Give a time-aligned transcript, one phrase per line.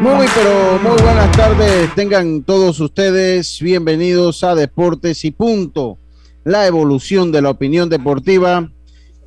[0.00, 1.94] Muy, pero muy buenas tardes.
[1.94, 5.98] Tengan todos ustedes bienvenidos a Deportes y Punto,
[6.42, 8.70] la evolución de la opinión deportiva.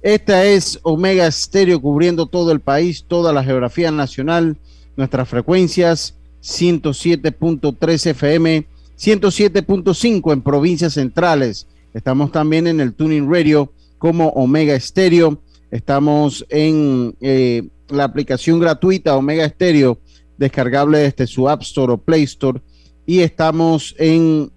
[0.02, 4.58] Esta es Omega Stereo cubriendo todo el país, toda la geografía nacional,
[4.98, 8.66] nuestras frecuencias 107.3 FM,
[8.98, 11.68] 107.5 en provincias centrales.
[11.94, 15.40] Estamos también en el Tuning Radio como Omega Stereo.
[15.70, 20.00] Estamos en eh, la aplicación gratuita Omega Stereo
[20.38, 22.62] descargable desde su App Store o Play Store.
[23.06, 24.52] Y estamos en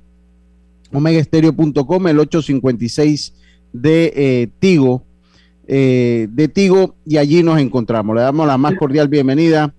[0.92, 3.34] omegaestereo.com, el 856
[3.72, 5.04] de eh, Tigo,
[5.66, 8.14] eh, de Tigo, y allí nos encontramos.
[8.16, 9.74] Le damos la más cordial bienvenida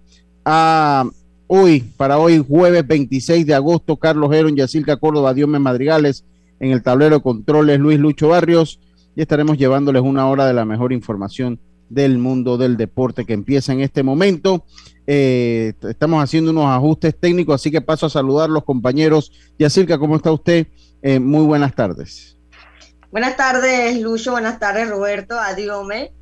[0.46, 1.10] a
[1.48, 6.26] hoy, para hoy, jueves 26 de agosto, Carlos Heron, Yacilca Córdoba, Diome Madrigales,
[6.60, 8.80] en el tablero de controles Luis Lucho Barrios,
[9.16, 11.60] y estaremos llevándoles una hora de la mejor información
[11.90, 14.66] del mundo del deporte que empieza en este momento.
[15.08, 19.32] Eh, estamos haciendo unos ajustes técnicos, así que paso a saludar a los compañeros.
[19.58, 20.68] Yacirca, ¿cómo está usted?
[21.02, 22.38] Eh, muy buenas tardes.
[23.12, 24.32] Buenas tardes, Lucho.
[24.32, 25.40] Buenas tardes, Roberto.
[25.40, 26.14] A Diome.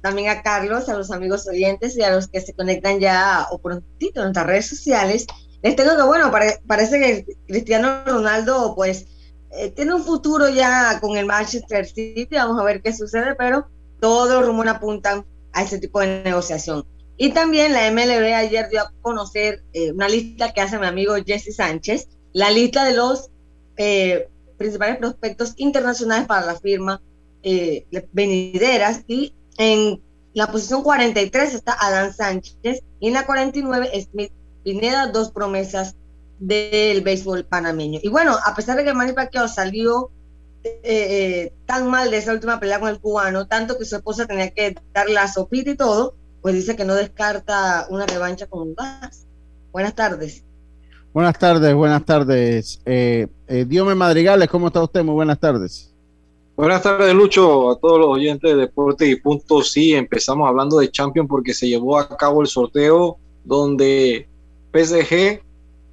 [0.00, 3.58] También a Carlos, a los amigos oyentes y a los que se conectan ya o
[3.58, 5.26] prontito en nuestras redes sociales.
[5.62, 6.32] Les tengo que, bueno,
[6.66, 9.06] parece que Cristiano Ronaldo, pues,
[9.52, 12.28] eh, tiene un futuro ya con el Manchester City.
[12.30, 13.66] Vamos a ver qué sucede, pero
[14.00, 16.84] todos los rumores apuntan a ese tipo de negociación.
[17.16, 21.14] Y también la MLB ayer dio a conocer eh, una lista que hace mi amigo
[21.24, 23.30] Jesse Sánchez, la lista de los
[23.76, 27.02] eh, principales prospectos internacionales para la firma
[27.42, 29.02] eh, venideras.
[29.06, 30.00] Y en
[30.32, 34.32] la posición 43 está Adán Sánchez y en la 49 Smith
[34.64, 35.96] Pineda, dos promesas
[36.40, 38.00] del béisbol panameño.
[38.02, 40.10] Y bueno, a pesar de que Manny Pacquiao salió
[41.66, 44.74] tan mal de esa última pelea con el cubano, tanto que su esposa tenía que
[44.92, 49.26] dar la sopita y todo, pues dice que no descarta una revancha con Vaz.
[49.72, 50.44] Buenas tardes.
[51.12, 52.80] Buenas tardes, buenas tardes.
[52.84, 55.02] Eh, eh, Diome Madrigales, ¿cómo está usted?
[55.02, 55.92] Muy buenas tardes.
[56.56, 59.62] Buenas tardes, Lucho, a todos los oyentes de Deporte y Punto.
[59.62, 64.28] Sí, empezamos hablando de Champions porque se llevó a cabo el sorteo donde
[64.72, 65.40] PSG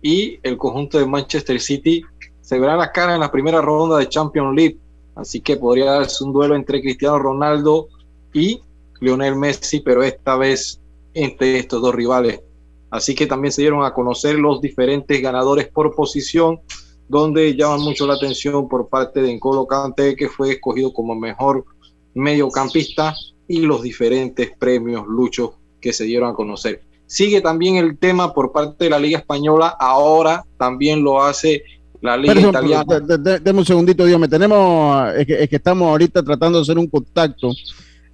[0.02, 2.04] y el conjunto de Manchester City
[2.42, 4.78] se verán las caras en la primera ronda de Champions League.
[5.16, 7.88] Así que podría darse un duelo entre Cristiano Ronaldo
[8.34, 8.62] y
[9.02, 10.80] Lionel Messi, pero esta vez
[11.14, 12.42] entre estos dos rivales.
[12.90, 16.62] Así que también se dieron a conocer los diferentes ganadores por posición,
[17.10, 21.66] donde llaman mucho la atención por parte de N'Golo Kante, que fue escogido como mejor
[22.14, 23.16] mediocampista,
[23.48, 26.84] y los diferentes premios luchos que se dieron a conocer.
[27.08, 31.64] Sigue también el tema por parte de la Liga Española, ahora también lo hace
[32.02, 33.00] la Liga Italiana.
[33.42, 36.78] Deme un segundito, Dios, me tenemos, es que, es que estamos ahorita tratando de hacer
[36.78, 37.52] un contacto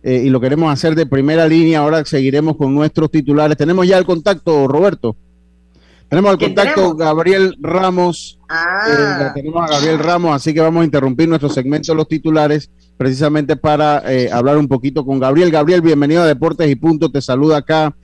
[0.03, 1.79] eh, y lo queremos hacer de primera línea.
[1.79, 3.57] Ahora seguiremos con nuestros titulares.
[3.57, 5.15] Tenemos ya el contacto, Roberto.
[6.09, 8.37] Tenemos el contacto Gabriel Ramos.
[8.47, 9.31] Ah.
[9.31, 12.69] Eh, tenemos a Gabriel Ramos, así que vamos a interrumpir nuestro segmento de los titulares
[12.97, 15.49] precisamente para eh, hablar un poquito con Gabriel.
[15.49, 17.09] Gabriel, bienvenido a Deportes y Punto.
[17.09, 17.95] Te saluda acá.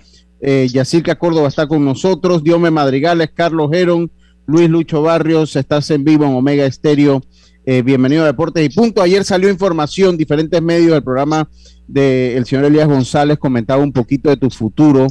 [0.41, 2.43] Eh, Yacirca Córdoba está con nosotros.
[2.43, 4.11] Diome Madrigales, Carlos Geron,
[4.45, 5.55] Luis Lucho Barrios.
[5.55, 7.21] Estás en vivo en Omega Estéreo.
[7.65, 9.01] bienvenido a Deportes y Punto.
[9.01, 11.47] Ayer salió información, diferentes medios del programa
[11.89, 15.07] del señor Elías González comentaba un poquito de tu futuro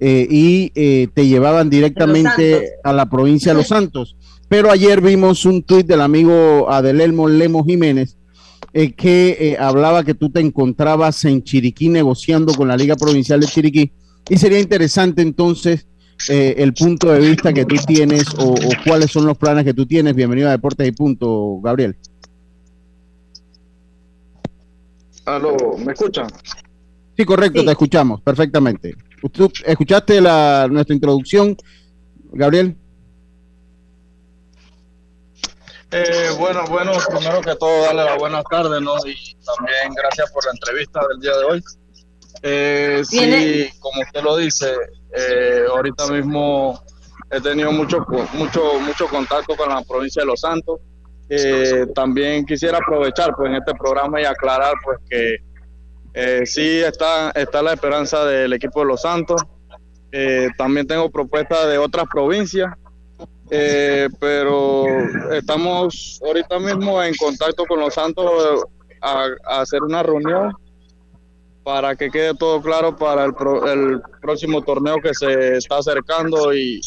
[0.00, 4.16] eh, y eh, te llevaban directamente a la provincia de Los Santos.
[4.48, 8.16] Pero ayer vimos un tuit del amigo Adelelmo Lemo Jiménez
[8.72, 13.40] eh, que eh, hablaba que tú te encontrabas en Chiriquí negociando con la Liga Provincial
[13.40, 13.92] de Chiriquí.
[14.28, 15.86] Y sería interesante entonces
[16.28, 19.74] eh, el punto de vista que tú tienes o, o, cuáles son los planes que
[19.74, 20.14] tú tienes.
[20.14, 21.96] Bienvenido a Deportes y Punto, Gabriel.
[25.26, 26.28] Aló, ¿me escuchan?
[27.16, 27.66] Sí, correcto, sí.
[27.66, 28.96] te escuchamos perfectamente.
[29.32, 31.56] ¿Tú escuchaste la, nuestra introducción,
[32.32, 32.76] Gabriel?
[35.90, 38.96] Eh, bueno, bueno, primero que todo, darle las buenas tardes, ¿no?
[39.06, 41.62] Y también gracias por la entrevista del día de hoy.
[42.42, 44.74] Eh, sí, como usted lo dice,
[45.16, 46.80] eh, ahorita mismo
[47.30, 48.04] he tenido mucho,
[48.34, 50.80] mucho, mucho contacto con la provincia de Los Santos.
[51.28, 55.36] Eh, también quisiera aprovechar pues, en este programa y aclarar pues que
[56.14, 59.42] eh, sí está, está la esperanza del equipo de Los Santos.
[60.12, 62.72] Eh, también tengo propuestas de otras provincias,
[63.50, 64.86] eh, pero
[65.32, 68.64] estamos ahorita mismo en contacto con Los Santos
[69.02, 70.52] a, a, hacer una reunión
[71.66, 76.54] para que quede todo claro para el, pro, el próximo torneo que se está acercando
[76.54, 76.80] y,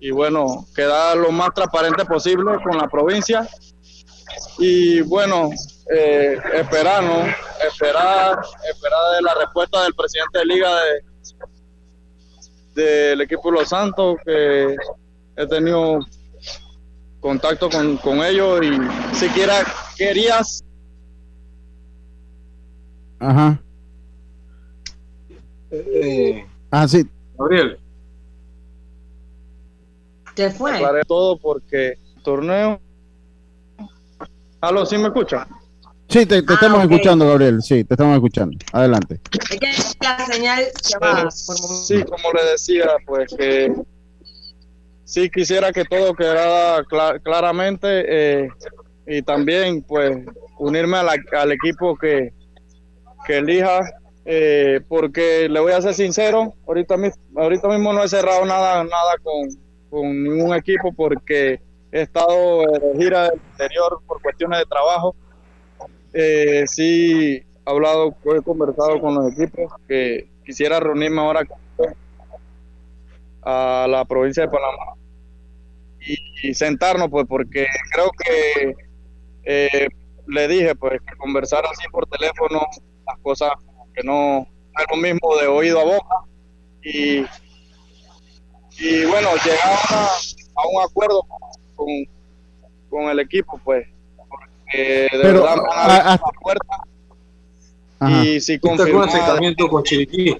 [0.00, 3.48] y bueno, quedar lo más transparente posible con la provincia.
[4.58, 5.50] Y bueno,
[5.94, 7.24] eh, esperar, ¿no?
[7.64, 10.70] Esperar, esperar de la respuesta del presidente de liga
[12.74, 14.74] de, del equipo Los Santos, que
[15.36, 16.00] he tenido
[17.20, 19.54] contacto con, con ellos y siquiera
[19.96, 20.64] querías.
[23.20, 23.62] Ajá.
[25.70, 27.06] Eh, ah, sí.
[27.38, 27.78] Gabriel.
[30.34, 30.74] ¿Qué fue?
[30.74, 32.80] Aclaré todo porque torneo.
[34.60, 35.46] Aló, ¿sí me escucha?
[36.08, 36.96] Sí, te, te ah, estamos okay.
[36.96, 37.62] escuchando, Gabriel.
[37.62, 38.58] Sí, te estamos escuchando.
[38.72, 39.20] Adelante.
[39.32, 41.22] Es que la señal se va.
[41.22, 43.72] Eh, sí, como le decía, pues que
[45.04, 48.48] sí quisiera que todo quedara clar claramente eh,
[49.06, 50.24] y también, pues,
[50.58, 52.32] unirme a la, al equipo que,
[53.26, 53.80] que elija
[54.32, 56.94] eh, porque le voy a ser sincero, ahorita,
[57.34, 61.60] ahorita mismo no he cerrado nada, nada con, ningún equipo porque
[61.90, 65.16] he estado de gira del interior por cuestiones de trabajo.
[66.12, 71.44] Eh, sí, he hablado, he conversado con los equipos que quisiera reunirme ahora
[73.42, 74.94] a la provincia de Panamá
[76.06, 78.74] y, y sentarnos, pues, porque creo que
[79.42, 79.88] eh,
[80.28, 82.60] le dije, pues, que conversar así por teléfono,
[83.04, 83.50] las cosas
[84.00, 84.46] que no
[84.78, 86.16] es lo mismo de oído a boca
[86.82, 87.24] y,
[88.78, 91.22] y bueno, llegar a, a un acuerdo
[91.76, 91.86] con,
[92.88, 93.86] con, el equipo, pues,
[94.28, 96.76] porque de Pero, verdad a, a, la puerta
[97.98, 98.24] Ajá.
[98.24, 100.36] y si con acercamiento con Chiriquí.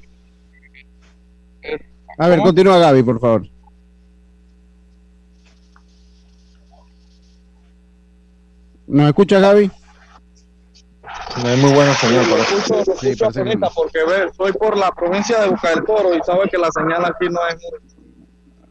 [2.19, 3.47] A ver, continúa Gaby, por favor.
[8.87, 9.71] ¿Nos escucha Gaby?
[11.43, 12.97] No hay muy buena señal por eso.
[13.01, 13.27] Sí, que...
[13.75, 17.05] porque ve, estoy por la provincia de Boca del Toro y sabe que la señal
[17.05, 18.01] aquí no es muy...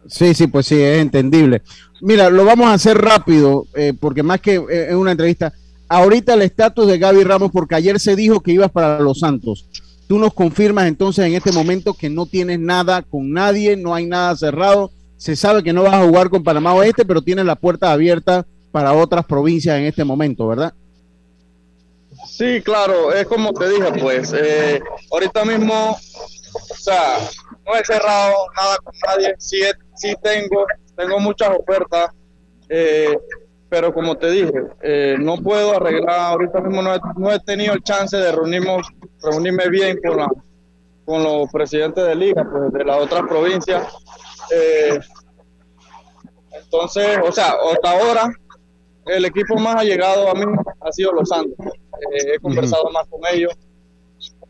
[0.07, 1.61] Sí, sí, pues sí, es entendible.
[2.01, 5.53] Mira, lo vamos a hacer rápido, eh, porque más que eh, en una entrevista,
[5.87, 9.67] ahorita el estatus de Gaby Ramos, porque ayer se dijo que ibas para Los Santos.
[10.07, 14.07] Tú nos confirmas entonces en este momento que no tienes nada con nadie, no hay
[14.07, 14.91] nada cerrado.
[15.17, 18.45] Se sabe que no vas a jugar con Panamá Oeste, pero tienes la puerta abierta
[18.71, 20.73] para otras provincias en este momento, ¿verdad?
[22.25, 24.79] Sí, claro, es como te dije, pues, eh,
[25.11, 27.17] ahorita mismo, o sea,
[27.65, 29.61] no he cerrado nada con nadie, sí,
[29.95, 32.11] sí tengo, tengo muchas ofertas,
[32.69, 33.17] eh,
[33.69, 37.73] pero como te dije, eh, no puedo arreglar, ahorita mismo no he, no he tenido
[37.73, 38.77] el chance de reunirme,
[39.21, 40.27] reunirme bien con,
[41.05, 43.87] con los presidentes de liga, pues, de las otras provincias.
[44.51, 44.99] Eh,
[46.51, 48.29] entonces, o sea, hasta ahora
[49.05, 50.45] el equipo más allegado a mí
[50.81, 51.65] ha sido Los Santos.
[52.11, 52.93] Eh, he conversado uh -huh.
[52.93, 53.53] más con ellos.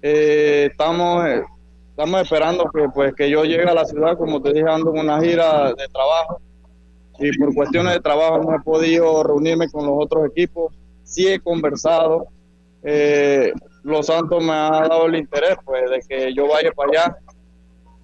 [0.02, 1.44] Eh, estamos, eh,
[1.90, 5.02] estamos esperando que, pues, que yo llegue a la ciudad, como te dije, ando en
[5.02, 6.42] una gira de trabajo
[7.20, 10.74] y por cuestiones de trabajo no he podido reunirme con los otros equipos.
[11.04, 12.28] Sí he conversado.
[12.84, 13.52] Eh,
[13.84, 17.18] los Santos me ha dado el interés pues, de que yo vaya para allá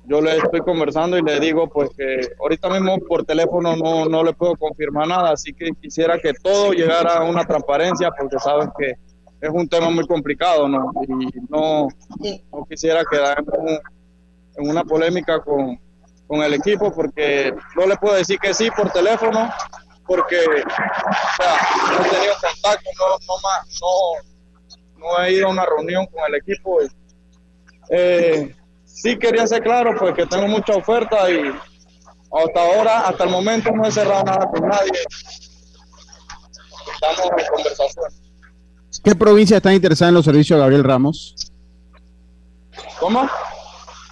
[0.08, 4.24] yo le estoy conversando y le digo pues que ahorita mismo por teléfono no, no
[4.24, 8.70] le puedo confirmar nada, así que quisiera que todo llegara a una transparencia porque sabes
[8.78, 8.94] que
[9.42, 10.92] es un tema muy complicado, ¿no?
[11.08, 11.88] Y no,
[12.51, 13.80] no quisiera quedar en, un,
[14.58, 15.80] en una polémica con,
[16.27, 19.50] con, el equipo porque no le puedo decir que sí por teléfono
[20.08, 20.44] porque o
[21.38, 26.06] sea, no he tenido contacto, no, no, más, no, no he ido a una reunión
[26.08, 26.82] con el equipo.
[26.84, 26.88] Y,
[27.89, 31.51] eh, sí quería ser claro, pues que tengo mucha oferta y
[32.32, 34.92] hasta ahora, hasta el momento no he cerrado nada con nadie.
[36.94, 38.25] Estamos en conversación.
[39.06, 41.36] ¿Qué provincia está interesada en los servicios de Gabriel Ramos?
[43.00, 43.30] ¿Cómo?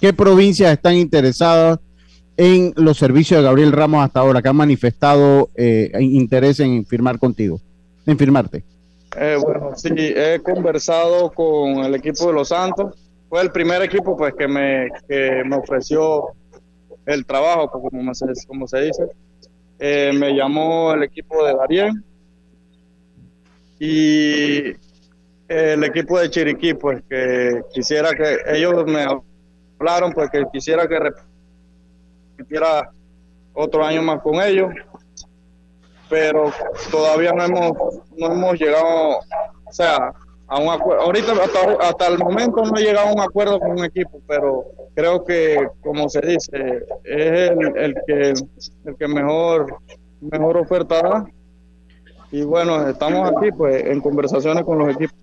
[0.00, 1.80] ¿Qué provincias están interesadas
[2.36, 7.18] en los servicios de Gabriel Ramos hasta ahora, que han manifestado eh, interés en firmar
[7.18, 7.60] contigo,
[8.06, 8.62] en firmarte?
[9.16, 12.94] Eh, bueno, sí, he conversado con el equipo de Los Santos.
[13.28, 16.26] Fue el primer equipo pues que me, que me ofreció
[17.04, 19.02] el trabajo, pues, como, se, como se dice.
[19.80, 22.04] Eh, me llamó el equipo de Darien
[23.78, 24.72] y
[25.48, 29.06] el equipo de Chiriquí, pues que quisiera que ellos me
[29.78, 30.98] hablaron, pues que quisiera que
[32.36, 32.90] repitiera
[33.52, 34.72] otro año más con ellos,
[36.08, 36.52] pero
[36.90, 37.72] todavía no hemos,
[38.16, 40.12] no hemos llegado, o sea,
[40.46, 41.02] a un acuerdo.
[41.02, 41.32] Ahorita,
[41.80, 44.64] hasta, el momento no he llegado a un acuerdo con un equipo, pero
[44.94, 48.34] creo que, como se dice, es el, el que,
[48.84, 49.78] el que mejor,
[50.20, 51.26] mejor oferta da.
[52.34, 55.16] Y bueno, estamos aquí pues en conversaciones con los equipos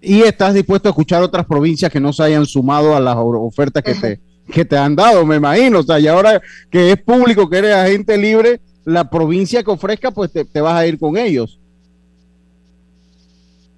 [0.00, 3.82] y estás dispuesto a escuchar otras provincias que no se hayan sumado a las ofertas
[3.82, 5.80] que te, que te han dado, me imagino.
[5.80, 10.12] O sea, y ahora que es público, que eres agente libre, la provincia que ofrezca,
[10.12, 11.58] pues te, vas a ir con ellos.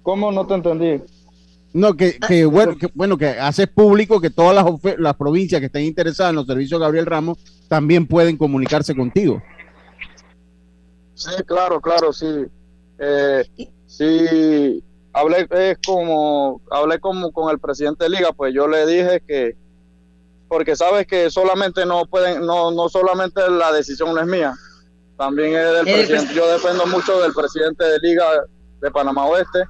[0.03, 1.01] ¿Cómo no te entendí?
[1.73, 5.65] No, que, que, bueno, que, bueno, que haces público que todas las, las provincias que
[5.65, 9.41] estén interesadas en los servicios de Gabriel Ramos también pueden comunicarse contigo.
[11.23, 12.45] Sí, claro, claro, sí.
[12.99, 13.43] Eh,
[13.87, 19.21] sí, hablé es como hablé como con el presidente de liga pues yo le dije
[19.27, 19.55] que
[20.47, 24.53] porque sabes que solamente no pueden no no solamente la decisión no es mía
[25.17, 26.33] también es del presidente.
[26.33, 28.25] yo dependo mucho del presidente de liga
[28.81, 29.63] de Panamá Oeste.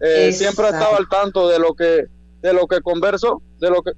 [0.00, 2.06] Eh, siempre estaba al tanto de lo que
[2.40, 3.92] de lo que converso de lo que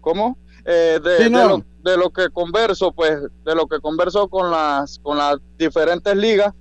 [0.00, 4.98] cómo eh, de, lo, de lo que converso pues de lo que converso con las
[4.98, 6.52] con las diferentes ligas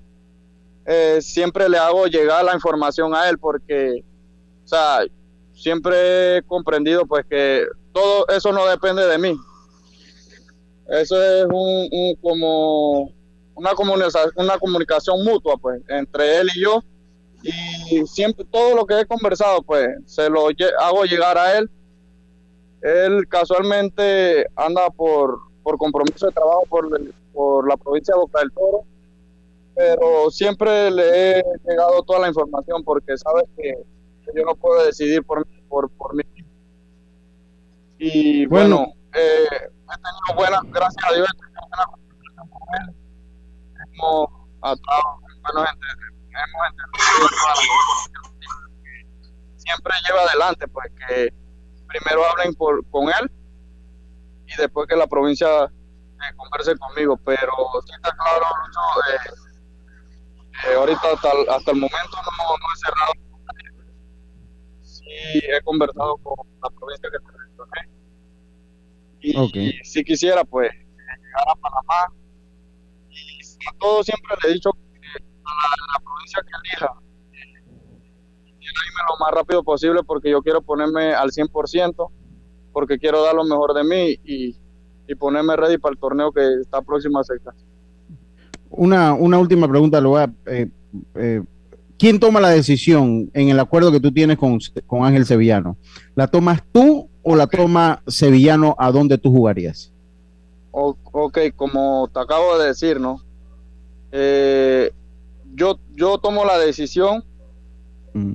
[0.86, 4.04] eh, siempre le hago llegar la información a él porque,
[4.64, 5.00] o sea,
[5.54, 9.36] siempre he comprendido pues que todo eso no depende de mí.
[10.88, 13.12] Eso es un, como
[13.56, 16.84] una comunicación, una comunicación mutua pues entre él y yo
[17.90, 21.70] y siempre todo lo que he conversado pues se lo hago llegar a él.
[22.86, 26.88] Él casualmente anda por, por compromiso de trabajo por,
[27.34, 28.86] por la provincia de Boca del Toro
[29.76, 33.76] pero siempre le he llegado toda la información porque sabes que,
[34.34, 36.24] yo no puedo decidir por, por, por mí.
[38.00, 42.96] Y bueno, eh, he tenido buenas, gracias a Dios, he tenido buena comunicación con él.
[43.94, 44.30] Hemos
[44.62, 47.28] atado, bueno, hemos entendido
[49.58, 51.34] siempre lleva adelante, pues que
[51.88, 53.32] primero hablen por, con él
[54.48, 57.52] y después que la provincia eh, converse conmigo, pero
[57.86, 58.46] sí está claro,
[59.10, 59.32] eh,
[60.68, 63.14] eh, ahorita hasta, hasta, el momento no, no, he cerrado.
[64.82, 65.04] Sí
[65.44, 67.96] he conversado con la provincia que te mencioné.
[69.20, 72.14] Y, si quisiera, pues, llegar a Panamá.
[73.10, 75.52] Y a todos siempre le he dicho que a
[75.94, 76.94] la, provincia que elija,
[79.10, 82.10] lo más rápido posible porque yo quiero ponerme al 100%,
[82.74, 84.56] porque quiero dar lo mejor de mí y,
[85.08, 87.66] y ponerme ready para el torneo que está próximo a acercarse.
[88.70, 90.30] Una, una última pregunta, lo eh,
[91.16, 91.42] eh,
[91.98, 94.60] ¿Quién toma la decisión en el acuerdo que tú tienes con,
[95.04, 95.78] Ángel Sevillano?
[96.14, 99.92] ¿La tomas tú o la toma Sevillano a dónde tú jugarías?
[100.72, 103.22] ok, como te acabo de decir, ¿no?
[104.12, 104.92] Eh,
[105.54, 107.24] yo, yo tomo la decisión,
[108.14, 108.34] mm.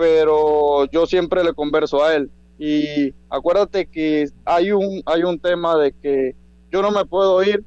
[0.00, 2.30] Pero yo siempre le converso a él.
[2.58, 6.34] Y acuérdate que hay un, hay un tema de que
[6.72, 7.62] yo no me puedo ir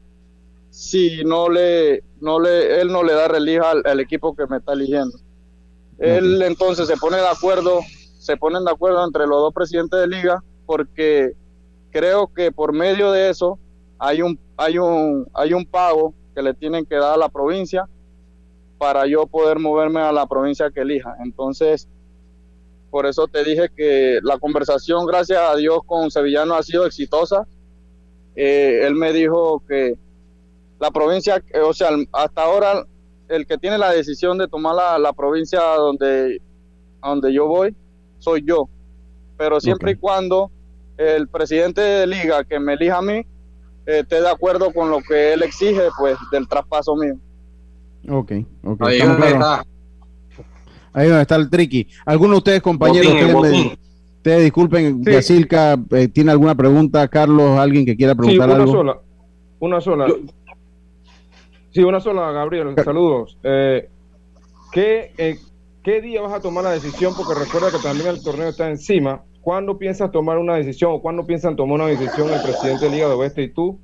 [0.71, 4.73] si no le, no le, él no le da relija al, equipo que me está
[4.73, 5.15] eligiendo.
[5.99, 7.81] Él entonces se pone de acuerdo,
[8.17, 11.33] se ponen de acuerdo entre los dos presidentes de liga, porque
[11.91, 13.59] creo que por medio de eso
[13.99, 17.87] hay un, hay un, hay un pago que le tienen que dar a la provincia
[18.79, 21.15] para yo poder moverme a la provincia que elija.
[21.23, 21.87] Entonces,
[22.93, 27.47] por eso te dije que la conversación, gracias a Dios, con Sevillano ha sido exitosa.
[28.35, 29.97] Eh, él me dijo que
[30.79, 32.85] la provincia, eh, o sea, hasta ahora
[33.29, 36.39] el que tiene la decisión de tomar la, provincia donde,
[37.01, 37.75] donde yo voy,
[38.19, 38.69] soy yo.
[39.39, 40.51] Pero siempre y cuando
[40.95, 43.25] el presidente de liga que me elija a mí
[43.87, 47.15] eh, esté de acuerdo con lo que él exige, pues del traspaso mío.
[48.07, 48.33] Ok,
[48.63, 48.81] ok.
[48.85, 49.65] Ahí está.
[50.93, 51.87] Ahí donde está el tricky.
[52.05, 53.11] ¿Alguno de ustedes, compañeros,
[54.23, 55.45] Ustedes disculpen, sí.
[55.91, 57.05] Eh, ¿tiene alguna pregunta?
[57.09, 58.71] Carlos, ¿alguien que quiera preguntar sí, una algo?
[58.71, 58.99] Sola,
[59.59, 60.07] una sola.
[61.71, 62.73] Sí, una sola, Gabriel.
[62.85, 63.37] Saludos.
[63.43, 63.89] Eh,
[64.71, 65.39] ¿qué, eh,
[65.83, 67.13] ¿Qué día vas a tomar la decisión?
[67.17, 69.23] Porque recuerda que también el torneo está encima.
[69.41, 73.09] ¿Cuándo piensas tomar una decisión o cuándo piensan tomar una decisión el presidente de Liga
[73.09, 73.77] de Oeste y tú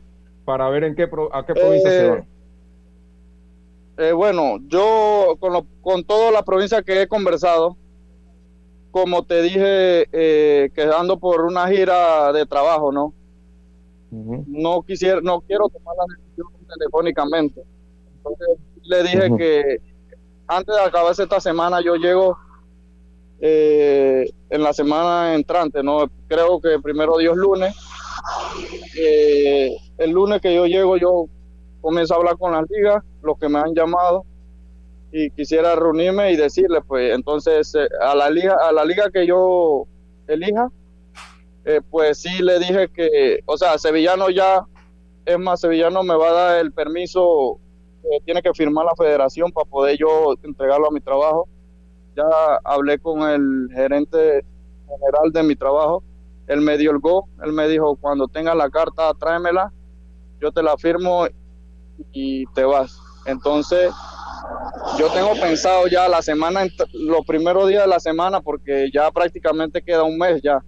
[0.45, 2.25] para ver en qué a qué provincia se van?
[3.99, 7.75] Eh, bueno, yo con, con toda la provincia que he conversado,
[8.91, 13.13] como te dije, eh, quedando por una gira de trabajo, ¿no?
[14.09, 17.61] No quisiera, no quiero tomar la decisión telefónicamente.
[18.15, 18.47] Entonces
[18.83, 19.81] le dije que
[20.47, 22.37] antes de acabarse esta semana yo llego
[23.41, 26.09] eh, en la semana entrante, ¿no?
[26.29, 27.75] Creo que primero Dios lunes.
[28.97, 31.25] Eh, el lunes que yo llego yo
[31.81, 34.25] comienzo a hablar con las ligas, los que me han llamado
[35.11, 39.25] y quisiera reunirme y decirles, pues entonces eh, a la liga a la liga que
[39.25, 39.85] yo
[40.27, 40.69] elija,
[41.65, 44.65] eh, pues sí le dije que, o sea, Sevillano ya,
[45.25, 47.59] es más, Sevillano me va a dar el permiso,
[48.03, 51.47] eh, tiene que firmar la federación para poder yo entregarlo a mi trabajo.
[52.15, 52.25] Ya
[52.63, 54.43] hablé con el gerente
[54.87, 56.03] general de mi trabajo,
[56.47, 59.71] él me dio el go, él me dijo, cuando tenga la carta, tráemela,
[60.41, 61.27] yo te la firmo
[62.11, 62.99] y te vas.
[63.25, 63.91] Entonces,
[64.97, 66.61] yo tengo pensado ya la semana,
[66.93, 70.63] los primeros días de la semana, porque ya prácticamente queda un mes ya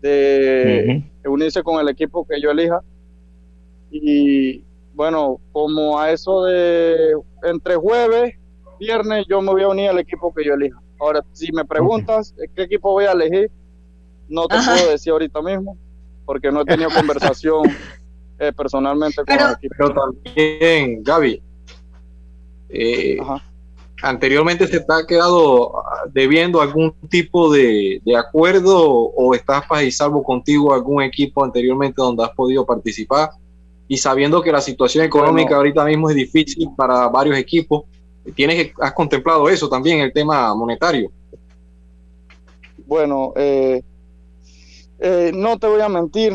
[0.00, 2.80] de unirse con el equipo que yo elija.
[3.90, 8.34] Y bueno, como a eso de entre jueves,
[8.78, 10.80] viernes, yo me voy a unir al equipo que yo elija.
[11.00, 13.50] Ahora, si me preguntas qué equipo voy a elegir,
[14.28, 15.76] no te puedo decir ahorita mismo,
[16.24, 17.62] porque no he tenido conversación
[18.42, 19.74] eh, personalmente con el equipo.
[19.78, 21.40] Pero también, Gaby,
[22.70, 23.18] eh,
[24.02, 29.92] anteriormente se te ha quedado ah, debiendo algún tipo de, acuerdo o estás para y
[29.92, 33.30] salvo contigo algún equipo anteriormente donde has podido participar
[33.86, 37.84] y sabiendo que la situación económica ahorita mismo es difícil para varios equipos,
[38.34, 41.12] tienes has contemplado eso también el tema monetario.
[42.86, 43.82] Bueno, eh,
[44.98, 46.32] eh, no te voy a mentir,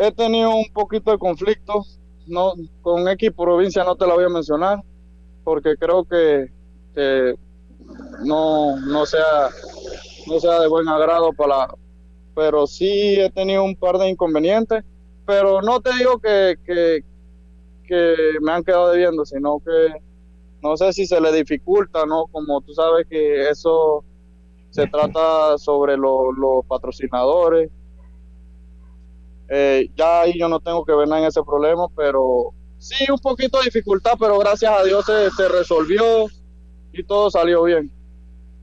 [0.00, 1.84] he tenido un poquito de conflicto,
[2.26, 4.82] no con X provincia no te la voy a mencionar,
[5.44, 6.48] porque creo que,
[8.24, 9.50] no, no, sea,
[10.26, 11.68] no sea de buen agrado para
[12.34, 14.82] pero sí he tenido un par de inconvenientes,
[15.26, 17.04] pero no te digo que, que,
[18.40, 20.00] me han quedado debiendo, sino que
[20.62, 22.26] no sé si se le dificulta, ¿no?
[22.28, 24.04] Como tú sabes que eso
[24.70, 27.70] se trata sobre los patrocinadores.
[29.50, 33.18] Eh, ya ahí yo no tengo que ver nada en ese problema, pero Sí, un
[33.18, 36.26] poquito de dificultad, pero gracias a Dios se, resolvió
[36.94, 37.92] y todo salió bien.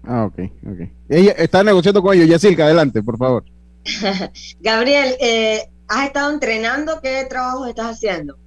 [0.04, 0.90] Ah, ok, ok.
[1.08, 2.28] Ella está negociando con ellos.
[2.28, 3.46] Yacirca, adelante, por favor.
[4.60, 7.00] Gabriel, eh, ¿has estado entrenando?
[7.00, 8.38] ¿Qué trabajo estás haciendo?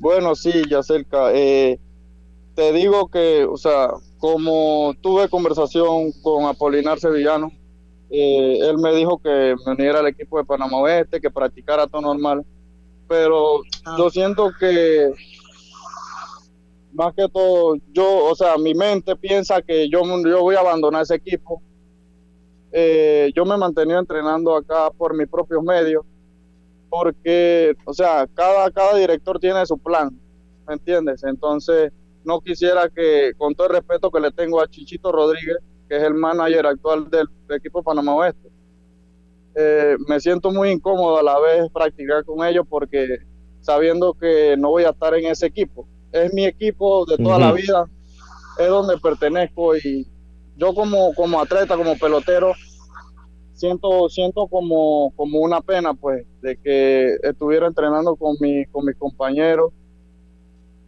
[0.00, 1.30] Bueno, sí, Yacirca.
[1.34, 1.78] Eh,
[2.54, 7.52] te digo que, o sea, como tuve conversación con Apolinar Sevillano,
[8.12, 12.02] eh, él me dijo que me uniera al equipo de Panamá Oeste, que practicara todo
[12.02, 12.44] normal
[13.12, 13.96] pero ah.
[13.98, 15.12] yo siento que
[16.94, 21.02] más que todo, yo, o sea, mi mente piensa que yo, yo voy a abandonar
[21.02, 21.62] ese equipo.
[22.70, 26.04] Eh, yo me he mantenido entrenando acá por mis propios medios,
[26.88, 30.18] porque, o sea, cada, cada director tiene su plan,
[30.66, 31.22] ¿me entiendes?
[31.24, 31.92] Entonces,
[32.24, 36.02] no quisiera que, con todo el respeto que le tengo a Chichito Rodríguez, que es
[36.02, 38.48] el manager actual del equipo Panamá Oeste,
[39.54, 43.18] eh, me siento muy incómodo a la vez practicar con ellos porque
[43.60, 45.86] sabiendo que no voy a estar en ese equipo.
[46.10, 47.86] Es mi equipo de toda la vida,
[48.58, 50.06] es donde pertenezco y
[50.56, 52.52] yo como, como atleta, como pelotero,
[53.54, 58.96] siento, siento como, como una pena pues de que estuviera entrenando con, mi, con mis
[58.96, 59.72] compañeros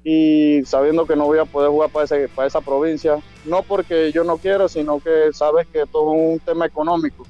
[0.04, 4.12] y sabiendo que no voy a poder jugar para, ese, para esa provincia, no porque
[4.12, 7.24] yo no quiero, sino que sabes que todo es un tema económico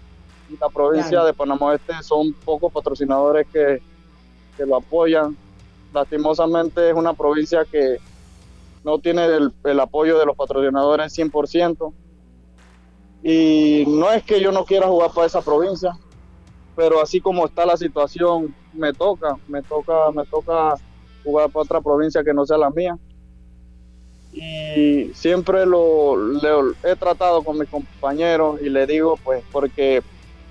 [0.61, 3.81] la provincia de Panamá Este son pocos patrocinadores que,
[4.65, 5.37] lo apoyan.
[5.93, 7.99] Lastimosamente es una provincia que
[8.85, 9.27] no tiene
[9.65, 11.93] el, apoyo de los patrocinadores 100%.
[13.23, 15.97] Y no es que yo no quiera jugar para esa provincia,
[16.77, 20.75] pero así como está la situación, me toca, me toca, me toca
[21.25, 22.97] jugar para otra provincia que no sea la mía.
[24.33, 26.17] Y siempre lo,
[26.83, 30.03] he tratado con mis compañeros y le digo, pues, porque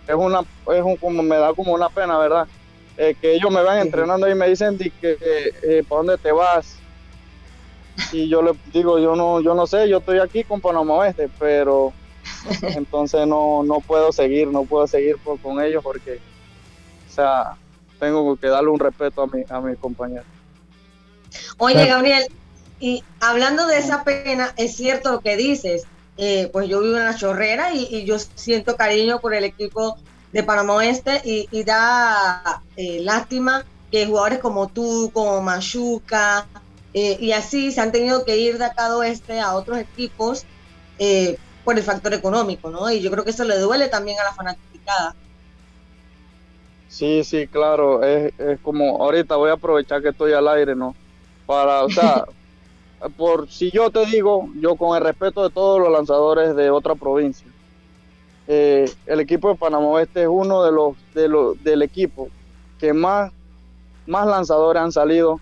[0.07, 2.47] es una, es un, como me da como una pena, ¿verdad?
[2.97, 6.77] Eh, que ellos me van entrenando y me dicen que eh, para dónde te vas
[8.11, 11.29] y yo le digo yo no yo no sé yo estoy aquí con Panamá Oeste
[11.39, 11.93] pero
[12.61, 16.19] entonces no, no puedo seguir, no puedo seguir con ellos porque,
[17.09, 17.55] o sea,
[17.99, 20.23] tengo que darle un respeto a mi, a mi compañero.
[21.57, 22.27] Oye, Gabriel,
[22.79, 25.87] y hablando de esa pena, es cierto lo que dices.
[26.17, 29.97] Eh, pues yo vivo en la chorrera y, yo siento cariño por el equipo
[30.31, 36.47] de Panamá Oeste y, da eh, lástima que jugadores como tú, como Machuca,
[36.93, 40.45] eh, y así se han tenido que ir de acá a oeste a otros equipos
[41.63, 42.91] por el factor económico, ¿no?
[42.91, 45.15] Y yo creo que eso le duele también a la fanaticada.
[46.89, 50.95] Sí, sí, claro, es, es como, ahorita voy a aprovechar que estoy al aire, ¿no?
[51.45, 52.25] Para, o sea,
[53.17, 56.95] por si yo te digo, yo con el respeto de todos los lanzadores de otra
[56.95, 57.47] provincia,
[58.47, 62.27] eh, el equipo de Panamá Oeste es uno de los, de los del equipo
[62.77, 63.31] que más,
[64.05, 65.39] más lanzadores han salido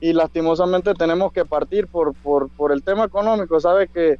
[0.00, 4.18] y lastimosamente tenemos que partir por, por, por el tema económico, sabes que,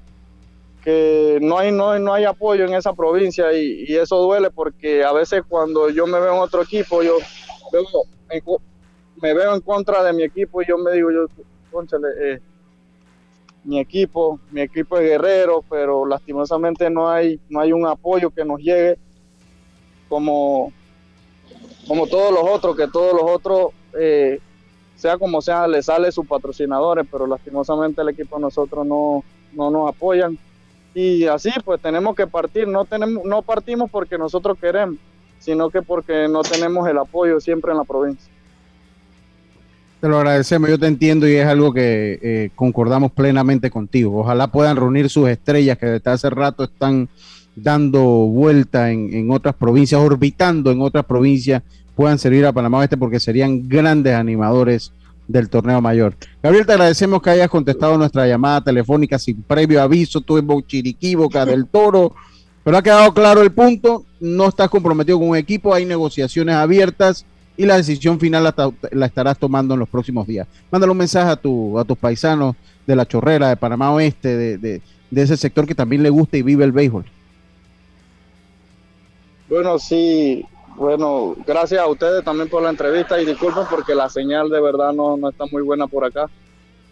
[0.84, 5.02] que no hay, no, no hay apoyo en esa provincia y, y, eso duele porque
[5.02, 7.16] a veces cuando yo me veo en otro equipo, yo
[9.20, 11.26] me veo en contra de mi equipo y yo me digo, yo,
[12.20, 12.40] eh,
[13.64, 18.44] mi equipo, mi equipo es guerrero, pero lastimosamente no hay, no hay un apoyo que
[18.44, 18.96] nos llegue
[20.08, 20.72] como,
[21.86, 24.40] como todos los otros, que todos los otros, eh,
[24.96, 29.70] sea como sea, le sale sus patrocinadores, pero lastimosamente el equipo de nosotros no, no
[29.70, 30.38] nos apoyan.
[30.94, 34.98] Y así pues tenemos que partir, no, tenemos, no partimos porque nosotros queremos,
[35.38, 38.30] sino que porque no tenemos el apoyo siempre en la provincia.
[40.00, 44.20] Te lo agradecemos, yo te entiendo y es algo que eh, concordamos plenamente contigo.
[44.20, 47.10] Ojalá puedan reunir sus estrellas que desde hace rato están
[47.54, 51.62] dando vuelta en, otras provincias, orbitando en otras provincias,
[51.94, 54.90] puedan servir a Panamá Oeste porque serían grandes animadores
[55.28, 56.14] del torneo mayor.
[56.42, 61.14] Gabriel, te agradecemos que hayas contestado nuestra llamada telefónica sin previo aviso, tú en Bochiriquí,
[61.14, 62.14] Boca del Toro,
[62.64, 67.26] pero ha quedado claro el punto, no estás comprometido con un equipo, hay negociaciones abiertas
[67.60, 70.48] y la decisión final la, estarás tomando en los próximos días.
[70.70, 74.56] Mándale un mensaje a, tu, a tus paisanos de la Chorrera, de Panamá Oeste, de,
[74.56, 74.80] de,
[75.14, 77.04] ese sector que también le gusta y vive el béisbol.
[79.50, 80.42] Bueno, sí,
[80.74, 84.94] bueno, gracias a ustedes también por la entrevista y disculpen porque la señal de verdad
[84.94, 86.30] no, no está muy buena por acá.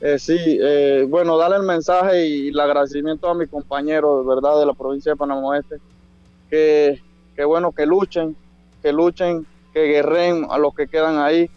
[0.02, 4.60] Eh, sí, eh, bueno, darle el mensaje y el agradecimiento a mis compañeros, de verdad,
[4.60, 5.76] de la provincia de Panamá Oeste,
[6.50, 7.00] que,
[7.34, 8.36] que bueno, que luchen,
[8.82, 11.50] que luchen que guerren a los que quedan ahí.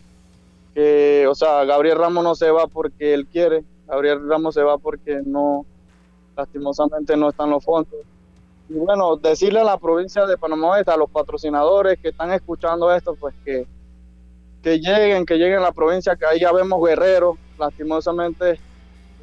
[0.74, 4.78] Que, o sea, Gabriel Ramos no se va porque él quiere, Gabriel Ramos se va
[4.78, 5.66] porque no,
[6.36, 8.00] lastimosamente no están los fondos.
[8.70, 13.16] Y bueno, decirle a la provincia de Panamá a los patrocinadores que están escuchando esto,
[13.16, 13.68] pues que,
[14.64, 18.60] que lleguen, que lleguen a la provincia, que ahí ya vemos guerreros, lastimosamente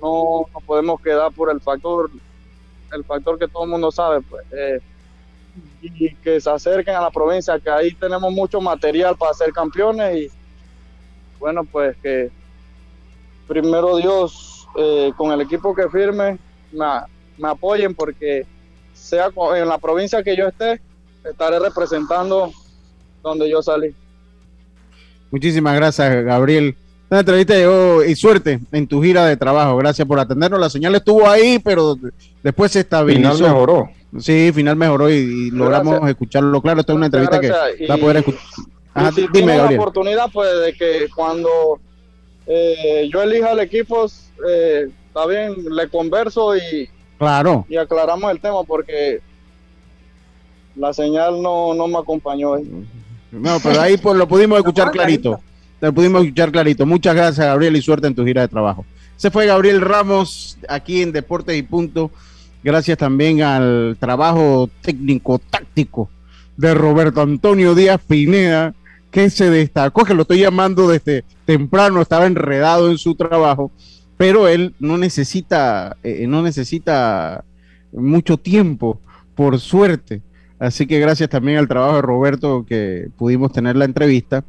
[0.03, 2.11] no podemos quedar por el factor,
[2.92, 4.44] el factor que todo el mundo sabe, pues.
[4.53, 4.81] Eh,
[5.83, 10.16] y que se acerquen a la provincia, que ahí tenemos mucho material para ser campeones
[10.16, 10.31] y
[11.38, 12.31] bueno, pues que
[13.47, 16.38] primero Dios eh, con el equipo que firme
[16.73, 18.47] me, apoyen porque
[18.92, 20.81] sea en la provincia que yo esté,
[21.25, 22.53] estaré representando
[23.23, 23.94] donde yo salí.
[25.31, 26.77] Muchísimas gracias, Gabriel.
[27.11, 29.77] Una entrevista llegó y suerte en tu gira de trabajo.
[29.77, 30.61] Gracias por atendernos.
[30.61, 31.97] La señal estuvo ahí, pero
[32.42, 33.35] después se estabilizó.
[33.35, 33.90] Final mejoró.
[34.18, 36.81] Sí, final mejoró y, logramos escucharlo claro.
[36.81, 38.40] Esta es una entrevista que va a poder escuchar.
[39.33, 41.79] dime, la oportunidad, pues, de que cuando
[42.47, 44.07] eh, yo elija el equipo,
[44.49, 47.66] eh, está bien, le converso y, claro.
[47.68, 49.21] y aclaramos el tema porque
[50.75, 52.57] la señal no, no me acompañó.
[53.31, 55.40] No, pero ahí pues, lo pudimos escuchar clarito.
[55.81, 56.87] Lo pudimos escuchar clarito.
[56.87, 58.87] Muchas gracias, Gabriel, y suerte en tu gira de trabajo.
[59.16, 62.11] Se fue Gabriel Ramos aquí en Deportes y Punto
[62.62, 66.11] gracias también al trabajo técnico táctico
[66.57, 68.75] de Roberto Antonio Díaz Pineda,
[69.11, 73.71] que se destacó, que lo estoy llamando desde temprano, estaba enredado en su trabajo,
[74.16, 77.44] pero él no necesita, eh, no necesita
[77.92, 79.01] mucho tiempo,
[79.38, 80.21] por suerte.
[80.59, 84.44] Así que gracias también al trabajo de Roberto que pudimos tener la entrevista.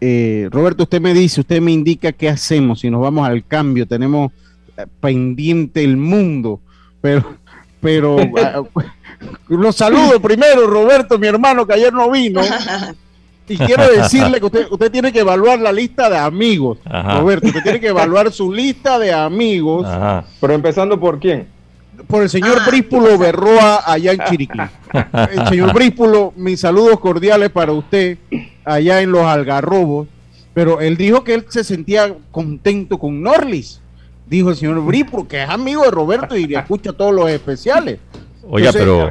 [0.00, 3.84] Eh, Roberto, usted me dice, usted me indica qué hacemos si nos vamos al cambio,
[3.84, 4.30] tenemos
[4.76, 6.60] eh, pendiente el mundo
[7.02, 7.36] pero,
[7.80, 8.62] pero ah,
[9.48, 12.40] los saludo primero, Roberto, mi hermano, que ayer no vino.
[13.48, 16.78] Y quiero decirle que usted, usted tiene que evaluar la lista de amigos.
[16.84, 19.86] Roberto, usted tiene que evaluar su lista de amigos.
[20.40, 21.48] Pero empezando por quién?
[22.06, 24.58] Por el señor ah, Bríspulo Berroa allá en Chiriquí.
[25.30, 28.16] El señor Bríspulo, mis saludos cordiales para usted
[28.64, 30.08] allá en los Algarrobos.
[30.54, 33.81] Pero él dijo que él se sentía contento con Norlis
[34.32, 37.98] dijo el señor Bri, porque es amigo de Roberto y le escucha todos los especiales.
[38.48, 39.10] Oiga, pero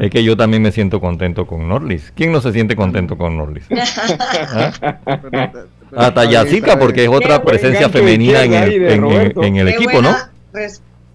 [0.00, 2.12] es que yo también me siento contento con Norlis.
[2.16, 3.64] ¿Quién no se siente contento con Norlis?
[3.70, 4.72] ¿Ah?
[5.96, 10.14] Hasta Yacica, porque es otra presencia femenina en el, equipo, ¿no?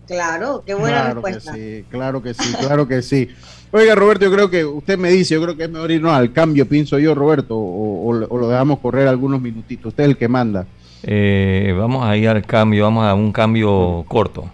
[0.07, 1.53] Claro, qué buena respuesta.
[1.53, 3.29] sí, claro que sí, claro que sí.
[3.71, 6.33] Oiga, Roberto, yo creo que usted me dice, yo creo que es mejor irnos al
[6.33, 9.89] cambio, pienso yo, Roberto, o, lo dejamos correr algunos minutitos.
[9.89, 10.65] Usted es el que manda.
[11.03, 14.49] Eh, vamos a ir al cambio, vamos a un cambio corto.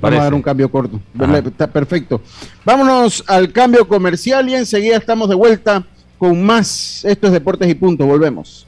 [0.00, 1.00] Vamos a dar un cambio corto.
[1.46, 2.20] Está perfecto.
[2.64, 5.84] Vámonos al cambio comercial y enseguida estamos de vuelta
[6.18, 7.04] con más.
[7.04, 8.04] Esto es Deportes y Punto.
[8.04, 8.67] Volvemos.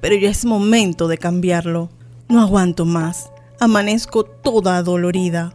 [0.00, 1.88] pero ya es momento de cambiarlo.
[2.28, 3.30] No aguanto más.
[3.58, 5.54] Amanezco toda dolorida.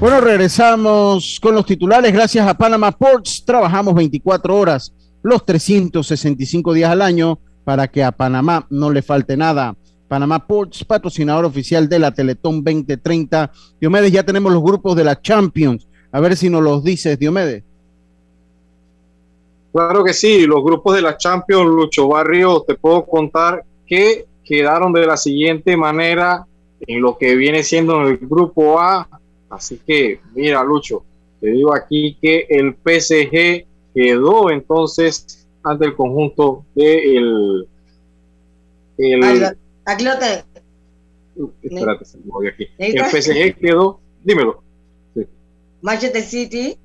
[0.00, 2.12] Bueno, regresamos con los titulares.
[2.12, 8.12] Gracias a Panama Ports, trabajamos 24 horas, los 365 días al año para que a
[8.12, 9.74] Panamá no le falte nada.
[10.06, 13.50] Panamá Ports, patrocinador oficial de la Teletón 2030.
[13.80, 15.88] Diomedes, ya tenemos los grupos de la Champions.
[16.12, 17.64] A ver si nos los dices, Diomedes.
[19.72, 24.92] Claro que sí, los grupos de la Champions, Lucho Barrio, te puedo contar que quedaron
[24.92, 26.46] de la siguiente manera
[26.86, 29.08] en lo que viene siendo en el grupo A.
[29.50, 31.02] Así que, mira, Lucho,
[31.40, 37.68] te digo aquí que el PSG quedó entonces ante el conjunto de el,
[38.98, 40.12] el aquí lo
[41.62, 42.66] Espérate, se me movió aquí.
[42.78, 44.62] El PSG quedó, dímelo.
[45.14, 45.26] Sí.
[45.82, 46.78] Manchester City.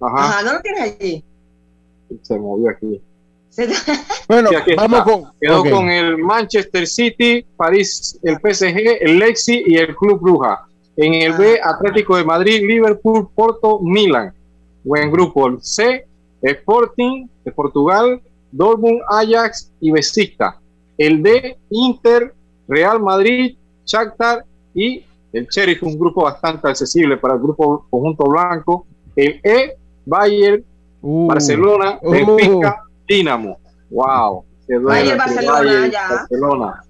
[0.00, 0.24] Ajá.
[0.24, 1.24] Ajá, no lo tienes allí.
[2.22, 3.00] Se movió aquí.
[4.28, 5.32] bueno, vamos con.
[5.40, 10.66] Quedó con el Manchester City, París, el PSG, el Lexi y el Club Bruja.
[10.96, 11.70] En el B, ah.
[11.70, 14.34] Atlético de Madrid, Liverpool, Porto, Milan.
[14.82, 15.46] Buen grupo.
[15.48, 16.06] El C,
[16.44, 18.20] Sporting de Portugal,
[18.52, 20.54] Dortmund, Ajax y Besiktas.
[20.96, 22.32] El D, Inter,
[22.68, 28.86] Real Madrid, Shakhtar y el Sheriff, un grupo bastante accesible para el grupo conjunto blanco.
[29.16, 29.76] El E,
[30.06, 30.64] Bayern,
[31.02, 31.26] uh.
[31.26, 32.10] Barcelona, uh.
[32.10, 33.58] Benfica, Dinamo.
[33.90, 34.44] Wow.
[34.68, 36.08] Bayern, Barcelona, ya.
[36.08, 36.84] Barcelona.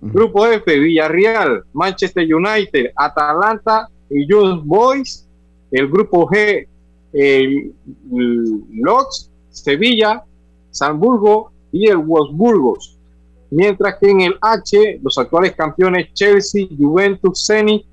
[0.00, 5.26] Grupo F, Villarreal, Manchester United, Atalanta y Young Boys.
[5.70, 6.66] El grupo G,
[7.14, 7.72] el,
[8.72, 10.24] Lodz, Sevilla,
[10.70, 12.98] Salzburgo y el Wolfsburgos.
[13.50, 17.86] Mientras que en el H, los actuales campeones Chelsea, Juventus, Zenit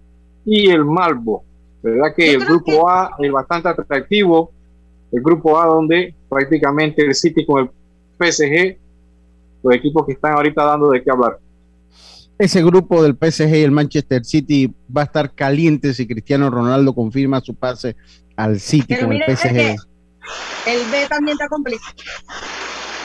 [0.43, 1.43] y el Malbo.
[1.83, 4.51] ¿Verdad que el grupo A es bastante atractivo?
[5.11, 7.69] El grupo A donde prácticamente el City con el
[8.17, 8.77] PSG,
[9.63, 11.37] los equipos que están ahorita dando de qué hablar.
[12.39, 16.95] Ese grupo del PSG y el Manchester City va a estar caliente si Cristiano Ronaldo
[16.95, 17.95] confirma su pase
[18.43, 19.77] al City con el PSG.
[20.65, 21.95] El B también está complicado.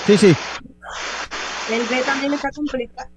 [0.07, 0.37] Sí, sí.
[1.70, 3.11] El B también está complicado.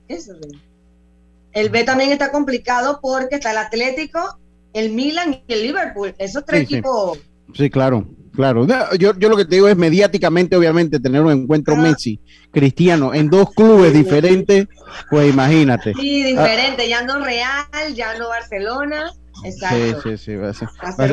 [1.52, 4.40] El B también está complicado porque está el Atlético,
[4.74, 6.16] el Milan y el Liverpool.
[6.18, 7.20] Esos tres equipos.
[7.54, 7.70] Sí.
[7.70, 8.66] claro, claro.
[8.98, 12.20] Yo, yo lo que te digo es mediáticamente, obviamente, tener un encuentro Messi,
[12.52, 14.68] Cristiano, en dos clubes diferentes,
[15.10, 15.94] pues imagínate.
[15.94, 16.88] Sí, diferente.
[16.88, 19.12] Ya no Real, ya no Barcelona.
[19.44, 20.02] Exacto.
[20.04, 20.66] Sí, sí, sí.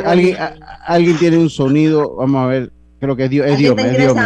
[0.04, 0.36] ¿Alguien,
[0.86, 3.46] alguien tiene un sonido, vamos a ver, creo que es Dios.
[3.46, 4.16] Es Dios, es Dios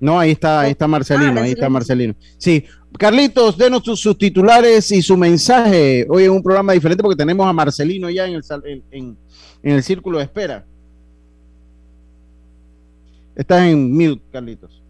[0.00, 2.14] no, ahí está, ahí está Marcelino, ahí está Marcelino.
[2.36, 2.64] Sí,
[2.96, 6.06] Carlitos, denos sus, titulares y su mensaje.
[6.08, 9.16] Hoy en un programa diferente porque tenemos a Marcelino ya en el, en,
[9.62, 10.64] el círculo de espera.
[13.34, 14.82] Estás en mute, Carlitos.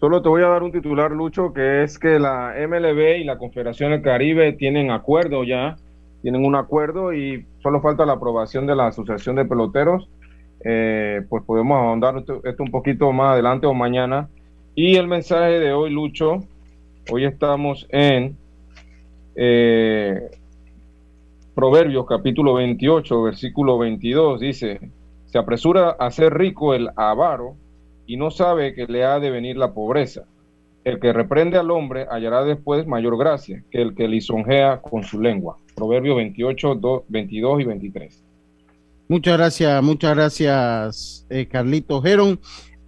[0.00, 3.38] Solo te voy a dar un titular, Lucho, que es que la MLB y la
[3.38, 5.76] Confederación del Caribe tienen acuerdo ya,
[6.24, 10.08] tienen un acuerdo y solo falta la aprobación de la Asociación de Peloteros
[10.64, 14.30] eh, pues podemos ahondar esto, un poquito más adelante o mañana.
[14.74, 16.40] Y el mensaje de hoy, Lucho,
[17.10, 18.38] hoy estamos en
[19.36, 20.30] eh,
[21.54, 24.80] Proverbios capítulo 28, versículo 22, dice,
[25.26, 27.56] se apresura a ser rico el avaro
[28.06, 30.24] y no sabe que le ha de venir la pobreza.
[30.84, 35.18] El que reprende al hombre hallará después mayor gracia que el que lisonjea con su
[35.18, 35.56] lengua.
[35.74, 38.22] Proverbios 28, 22 y 23.
[39.08, 42.38] Muchas gracias, muchas gracias, eh, Carlito Geron.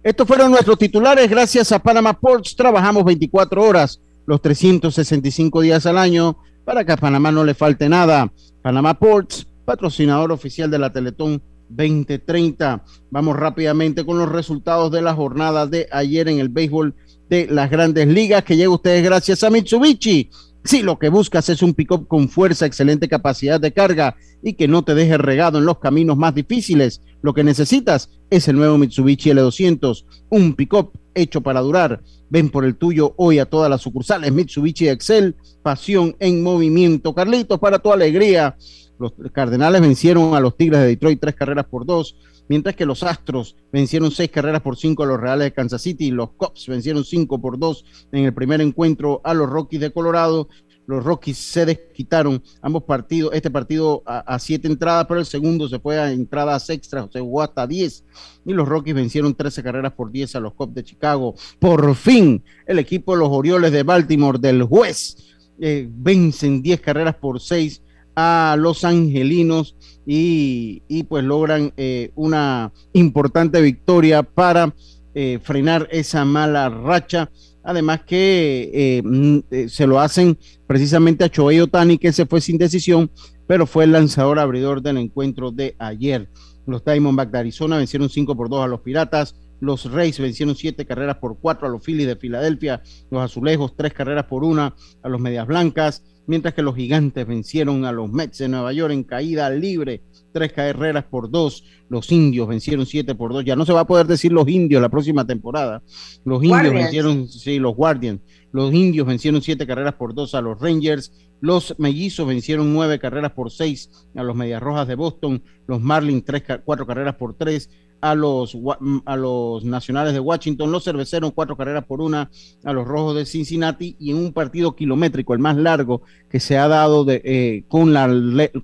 [0.03, 1.29] Estos fueron nuestros titulares.
[1.29, 6.97] Gracias a Panama Ports, trabajamos 24 horas, los 365 días al año, para que a
[6.97, 8.31] Panamá no le falte nada.
[8.61, 12.83] Panama Ports, patrocinador oficial de la Teletón 2030.
[13.09, 16.95] Vamos rápidamente con los resultados de la jornada de ayer en el béisbol
[17.29, 20.29] de las grandes ligas, que llega ustedes gracias a Mitsubishi.
[20.63, 24.67] Si lo que buscas es un pick-up con fuerza, excelente capacidad de carga y que
[24.67, 28.77] no te deje regado en los caminos más difíciles, lo que necesitas es el nuevo
[28.77, 32.01] Mitsubishi L200, un pick-up hecho para durar.
[32.29, 37.15] Ven por el tuyo hoy a todas las sucursales Mitsubishi Excel, pasión en movimiento.
[37.15, 38.57] Carlitos, para tu alegría,
[38.99, 42.15] los Cardenales vencieron a los Tigres de Detroit tres carreras por dos
[42.49, 46.11] mientras que los Astros vencieron seis carreras por cinco a los Reales de Kansas City,
[46.11, 50.49] los Cubs vencieron cinco por dos en el primer encuentro a los Rockies de Colorado.
[50.85, 55.79] Los Rockies se desquitaron ambos partidos, este partido a, siete entradas, pero el segundo se
[55.79, 58.05] fue a entradas extras, se jugó hasta diez.
[58.45, 61.35] Y los Rockies vencieron 13 carreras por diez a los Cubs de Chicago.
[61.59, 65.17] Por fin, el equipo de los Orioles de Baltimore del juez
[65.59, 67.81] eh, vencen diez carreras por seis
[68.19, 74.73] a los angelinos y, pues logran eh, una importante victoria para
[75.13, 77.29] eh, frenar esa mala racha.
[77.63, 82.57] Además que eh, mm, se lo hacen precisamente a Choey Otani, que se fue sin
[82.57, 83.11] decisión,
[83.45, 86.27] pero fue el lanzador abridor del encuentro de ayer.
[86.65, 89.35] Los Diamondbacks de Arizona vencieron 5 por 2 a los Piratas.
[89.59, 92.81] Los Rays vencieron 7 carreras por 4 a los Phillies de Filadelfia.
[93.11, 97.85] Los Azulejos 3 carreras por 1 a los Medias Blancas mientras que los gigantes vencieron
[97.85, 100.03] a los Mets de Nueva York en caída libre,
[100.33, 101.63] tres carreras por dos.
[101.89, 103.43] Los indios vencieron siete por dos.
[103.43, 105.81] Ya no se va a poder decir los indios la próxima temporada.
[106.25, 108.21] Los indios vencieron, sí, los Guardians.
[108.51, 111.11] Los indios vencieron siete carreras por dos a los Rangers.
[111.39, 115.41] Los mellizos vencieron nueve carreras por seis a los Medias Rojas de Boston.
[115.65, 117.69] Los Marlins tres, cuatro carreras por tres
[118.01, 122.29] a los, mm, a los nacionales de Washington, los cerveceros cuatro carreras por una
[122.63, 126.57] a los rojos de Cincinnati y en un partido kilométrico, el más largo que se
[126.57, 128.07] ha dado de, eh, con, la,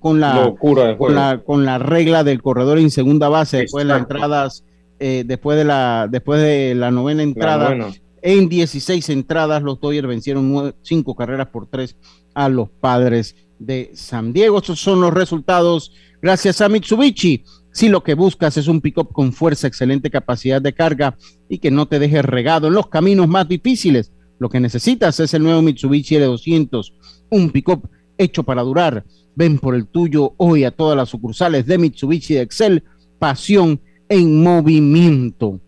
[0.00, 4.00] con, la, con, la, con la regla del corredor en segunda base después de las
[4.00, 4.64] entradas,
[5.00, 7.74] eh, después, de la, después de la novena entrada.
[8.22, 9.62] en 16 entradas.
[9.62, 11.96] Los Dodgers vencieron 5 carreras por 3
[12.34, 14.58] a los padres de San Diego.
[14.58, 17.44] Estos son los resultados gracias a Mitsubishi.
[17.74, 21.16] Si lo que buscas es un pickup con fuerza, excelente capacidad de carga
[21.48, 25.34] y que no te deje regado en los caminos más difíciles, lo que necesitas es
[25.34, 26.92] el nuevo Mitsubishi L200,
[27.30, 29.04] un pickup hecho para durar.
[29.34, 32.84] Ven por el tuyo hoy a todas las sucursales de Mitsubishi Excel.
[33.18, 35.58] Pasión en movimiento.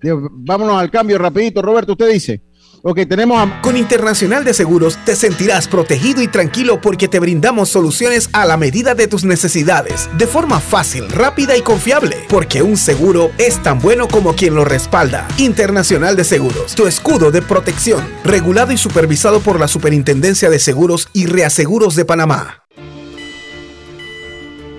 [0.00, 2.40] Vámonos al cambio rapidito, Roberto, usted dice.
[2.82, 8.30] Ok, tenemos Con Internacional de Seguros te sentirás protegido y tranquilo porque te brindamos soluciones
[8.32, 13.32] a la medida de tus necesidades, de forma fácil, rápida y confiable, porque un seguro
[13.36, 15.26] es tan bueno como quien lo respalda.
[15.38, 21.08] Internacional de Seguros, tu escudo de protección, regulado y supervisado por la Superintendencia de Seguros
[21.12, 22.64] y Reaseguros de Panamá.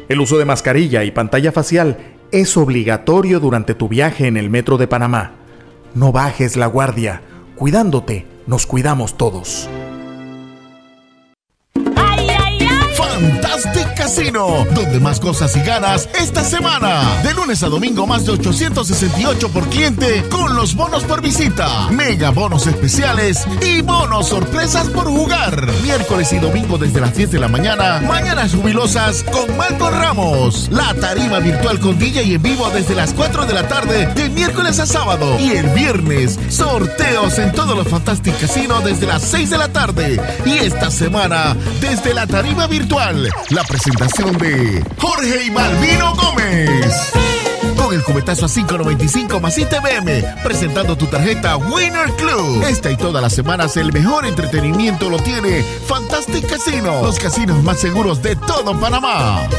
[0.07, 1.97] El uso de mascarilla y pantalla facial
[2.31, 5.33] es obligatorio durante tu viaje en el metro de Panamá.
[5.93, 7.21] No bajes la guardia.
[7.59, 9.67] Cuidándote, nos cuidamos todos.
[12.95, 13.78] Fantastic
[14.09, 17.21] Casino, donde más cosas y ganas esta semana.
[17.21, 22.31] De lunes a domingo más de 868 por cliente con los bonos por visita, mega
[22.31, 25.71] bonos especiales y bonos sorpresas por jugar.
[25.83, 30.69] Miércoles y domingo desde las 10 de la mañana, mañanas jubilosas con Marco Ramos.
[30.71, 34.29] La tarima virtual con DJ y en vivo desde las 4 de la tarde de
[34.29, 35.39] miércoles a sábado.
[35.39, 40.19] Y el viernes, sorteos en todos los Fantastic Casino desde las 6 de la tarde.
[40.47, 47.11] Y esta semana, desde la tarima virtual la presentación de Jorge y Malvino Gómez.
[47.75, 52.63] Con el cubetazo a 5.95 más ITBM, presentando tu tarjeta Winner Club.
[52.63, 57.79] Esta y todas las semanas el mejor entretenimiento lo tiene Fantastic Casino, los casinos más
[57.79, 59.49] seguros de todo Panamá.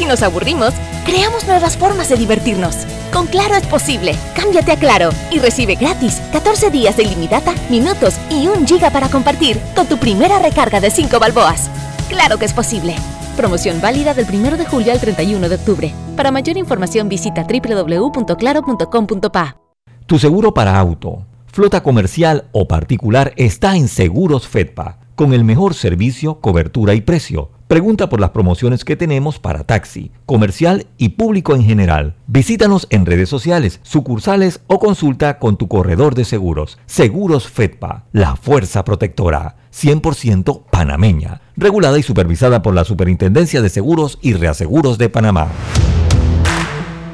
[0.00, 0.72] Si nos aburrimos,
[1.04, 2.86] creamos nuevas formas de divertirnos.
[3.12, 4.14] Con Claro es posible.
[4.34, 9.10] Cámbiate a Claro y recibe gratis 14 días de ilimitada, minutos y un giga para
[9.10, 11.70] compartir con tu primera recarga de 5 balboas.
[12.08, 12.96] Claro que es posible.
[13.36, 15.92] Promoción válida del 1 de julio al 31 de octubre.
[16.16, 19.56] Para mayor información visita www.claro.com.pa.
[20.06, 25.74] Tu seguro para auto, flota comercial o particular está en Seguros Fedpa, con el mejor
[25.74, 31.54] servicio, cobertura y precio Pregunta por las promociones que tenemos para taxi, comercial y público
[31.54, 32.16] en general.
[32.26, 36.80] Visítanos en redes sociales, sucursales o consulta con tu corredor de seguros.
[36.86, 44.18] Seguros Fedpa, la fuerza protectora, 100% panameña, regulada y supervisada por la Superintendencia de Seguros
[44.20, 45.46] y Reaseguros de Panamá.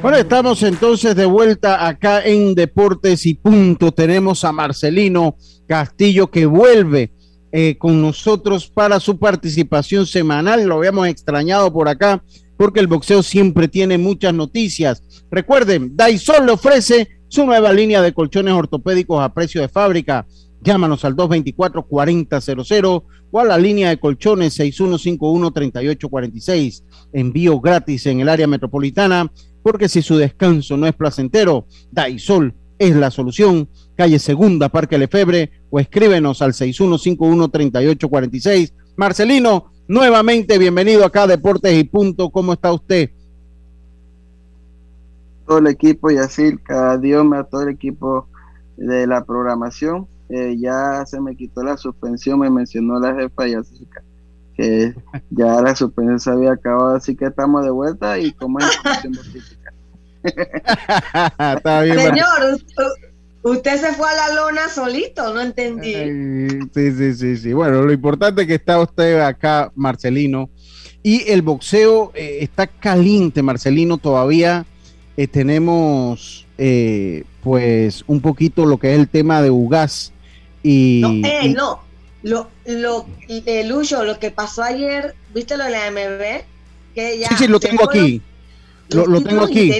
[0.01, 3.93] Bueno, estamos entonces de vuelta acá en Deportes y Punto.
[3.93, 5.37] Tenemos a Marcelino
[5.67, 7.13] Castillo que vuelve
[7.53, 10.65] eh, con nosotros para su participación semanal.
[10.65, 12.23] Lo habíamos extrañado por acá
[12.57, 15.03] porque el boxeo siempre tiene muchas noticias.
[15.31, 20.27] Recuerden, Daisol le ofrece su nueva línea de colchones ortopédicos a precio de fábrica.
[20.63, 26.83] Llámanos al 224-4000 o a la línea de colchones 6151-3846.
[27.13, 29.33] Envío gratis en el área metropolitana
[29.63, 33.69] porque si su descanso no es placentero, Daisol es la solución.
[33.97, 38.75] Calle Segunda, Parque Lefebre, o escríbenos al 6151-3846.
[38.97, 42.31] Marcelino, nuevamente bienvenido acá a Deportes y Punto.
[42.31, 43.11] ¿Cómo está usted?
[45.47, 48.29] Todo el equipo y así, cada Dios me a todo el equipo
[48.77, 50.07] de la programación.
[50.29, 53.87] Eh, ya se me quitó la suspensión, me mencionó la jefa y así
[54.57, 54.93] que
[55.31, 58.67] ya la suspensión se había acabado, así que estamos de vuelta y como es
[60.25, 62.59] Está bien, Señor,
[63.51, 65.95] usted se fue a la lona solito, no entendí.
[66.75, 67.53] sí, sí, sí, sí.
[67.53, 70.51] Bueno, lo importante es que está usted acá, Marcelino.
[71.03, 73.99] Y el boxeo eh, está caliente, Marcelino.
[73.99, 74.67] Todavía
[75.17, 80.13] eh, tenemos, eh, pues, un poquito lo que es el tema de Ugas.
[80.65, 81.01] Y,
[81.55, 81.87] no, no.
[82.23, 83.07] Lo, lo,
[83.67, 86.45] Lucho, lo que pasó ayer, ¿viste lo de la MB?
[86.97, 88.21] Que ya sí, sí, lo tengo aquí.
[88.89, 89.71] Lo, tengo aquí.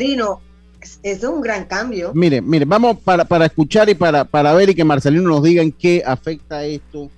[1.03, 2.13] Es un gran cambio.
[2.15, 5.63] Mire, mire, vamos para, para escuchar y para, para ver y que Marcelino nos diga
[5.63, 7.11] en qué afecta esto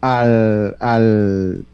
[0.00, 1.64] al, al,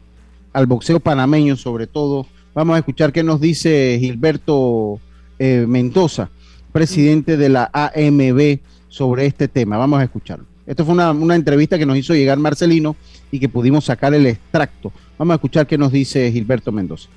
[0.53, 2.27] al boxeo panameño sobre todo.
[2.53, 4.99] Vamos a escuchar qué nos dice Gilberto
[5.37, 6.29] eh, Mendoza,
[6.71, 8.59] presidente de la AMB,
[8.89, 9.77] sobre este tema.
[9.77, 10.45] Vamos a escucharlo.
[10.65, 12.95] Esto fue una, una, entrevista que nos hizo llegar Marcelino
[13.31, 14.91] y que pudimos sacar el extracto.
[15.17, 17.09] Vamos a escuchar qué nos dice Gilberto Mendoza.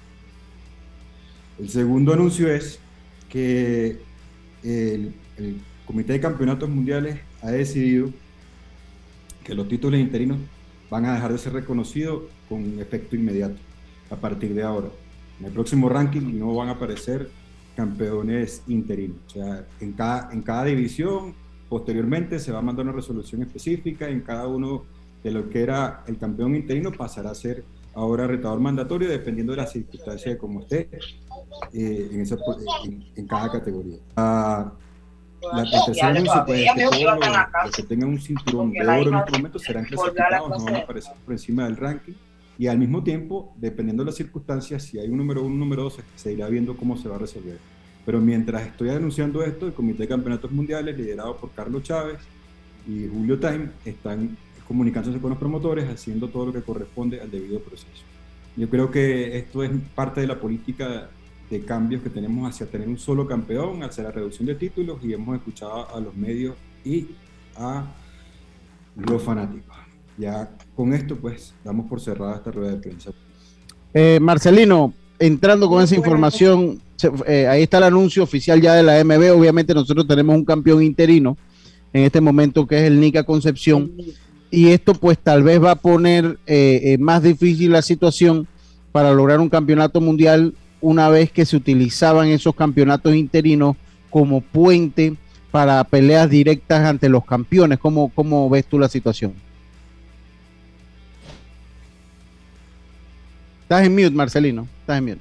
[1.59, 2.79] El segundo anuncio es
[3.29, 3.99] que
[4.63, 5.15] el,
[5.87, 8.11] Comité de Campeonatos Mundiales ha decidido
[9.43, 10.39] que los títulos interinos
[10.89, 13.57] van a dejar de ser reconocidos con efecto inmediato
[14.09, 14.87] a partir de ahora.
[15.41, 17.29] En el próximo ranking no van a aparecer
[17.75, 19.17] campeones interinos.
[19.27, 21.35] O sea, en cada, en cada división,
[21.69, 24.85] posteriormente se va a mandar una resolución específica, en cada uno
[25.25, 27.65] de lo que era el campeón interino pasará a ser
[27.95, 30.89] ahora retador mandatorio dependiendo de las circunstancias de cómo esté
[31.73, 32.37] eh, en, esa,
[33.17, 33.99] en, cada categoría.
[34.17, 34.73] Ah,
[35.53, 37.19] la, tercera anuncio pues, es que todos
[37.65, 40.79] los, que tengan un cinturón de oro en este momento serán clasificados, no van a
[40.79, 42.15] aparecer por encima del ranking
[42.61, 45.85] y al mismo tiempo, dependiendo de las circunstancias, si hay un número uno, un número
[45.85, 47.57] dos, se irá viendo cómo se va a resolver.
[48.05, 52.19] Pero mientras estoy anunciando esto, el Comité de Campeonatos Mundiales, liderado por Carlos Chávez
[52.87, 54.37] y Julio Time, están
[54.71, 58.05] comunicándose con los promotores, haciendo todo lo que corresponde al debido proceso.
[58.57, 61.11] Yo creo que esto es parte de la política
[61.51, 65.13] de cambios que tenemos hacia tener un solo campeón, hacia la reducción de títulos y
[65.13, 66.55] hemos escuchado a los medios
[66.85, 67.09] y
[67.57, 67.85] a
[68.95, 69.75] los fanáticos.
[70.17, 73.11] Ya con esto, pues, damos por cerrada esta rueda de prensa.
[73.93, 76.81] Eh, Marcelino, entrando con esa información,
[77.27, 79.37] eh, ahí está el anuncio oficial ya de la MB.
[79.37, 81.37] Obviamente nosotros tenemos un campeón interino
[81.93, 83.91] en este momento que es el Nica Concepción.
[84.51, 88.49] Y esto pues tal vez va a poner eh, más difícil la situación
[88.93, 93.77] para lograr un campeonato mundial una vez que se utilizaban esos campeonatos interinos
[94.09, 95.15] como puente
[95.51, 97.79] para peleas directas ante los campeones.
[97.79, 99.35] ¿Cómo, cómo ves tú la situación?
[103.63, 104.67] Estás en mute, Marcelino.
[104.81, 105.21] Estás en mute.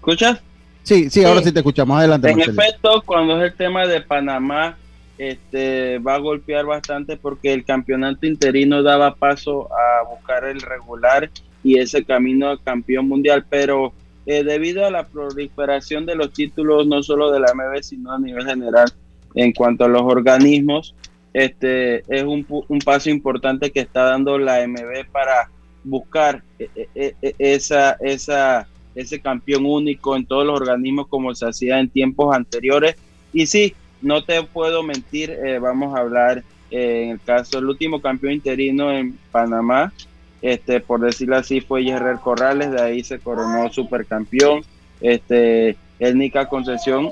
[0.00, 0.42] ¿Escuchas?
[0.82, 1.96] Sí, sí, ahora sí te escuchamos.
[1.96, 2.30] Adelante.
[2.30, 4.76] En efecto, cuando es el tema de Panamá,
[5.22, 11.30] este, va a golpear bastante porque el campeonato interino daba paso a buscar el regular
[11.62, 13.92] y ese camino a campeón mundial, pero
[14.26, 18.18] eh, debido a la proliferación de los títulos, no solo de la MB, sino a
[18.18, 18.92] nivel general,
[19.36, 20.96] en cuanto a los organismos,
[21.32, 25.48] este es un, un paso importante que está dando la MB para
[25.84, 28.66] buscar eh, eh, esa, esa,
[28.96, 32.96] ese campeón único en todos los organismos como se hacía en tiempos anteriores.
[33.32, 38.32] Y sí, no te puedo mentir, vamos a hablar en el caso del último campeón
[38.32, 39.92] interino en Panamá,
[40.42, 44.62] este, por decirlo así, fue Yerrer Corrales, de ahí se coronó supercampeón.
[45.00, 47.10] Este, el Nica Concesión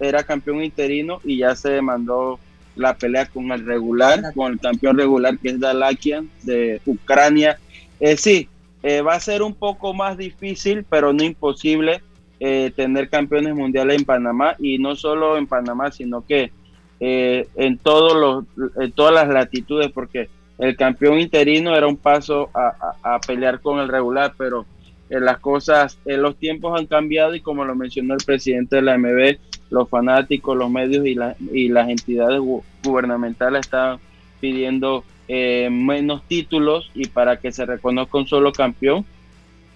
[0.00, 2.40] era campeón interino y ya se demandó
[2.74, 7.58] la pelea con el regular, con el campeón regular que es Dalakian de Ucrania.
[8.00, 8.48] Eh, sí,
[8.82, 12.02] eh, va a ser un poco más difícil, pero no imposible
[12.44, 16.50] eh, tener campeones mundiales en Panamá y no solo en Panamá, sino que
[17.04, 20.28] en, todos los, en todas las latitudes, porque
[20.58, 24.66] el campeón interino era un paso a, pelear con el regular, pero
[25.08, 29.36] las cosas, los tiempos han cambiado y como lo mencionó el presidente de la MB,
[29.70, 31.16] los fanáticos, los medios y,
[31.52, 32.40] y las entidades
[32.84, 33.98] gubernamentales están
[34.40, 39.06] pidiendo eh, menos títulos y para que se reconozca un solo campeón.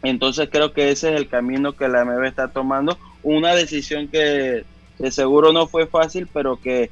[0.08, 2.96] Entonces creo que ese es el camino que la MB está tomando.
[3.22, 4.64] Una decisión que
[5.10, 6.90] seguro no fue fácil, pero que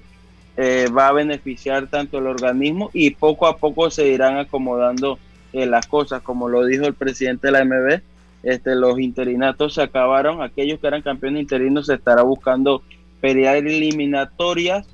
[0.57, 5.19] eh, va a beneficiar tanto el organismo y poco a poco se irán acomodando
[5.53, 8.01] eh, las cosas, como lo dijo el presidente de la MB.
[8.43, 12.83] Este, los interinatos se acabaron, aquellos que eran campeones interinos se estará buscando
[13.21, 14.87] pelear eliminatorias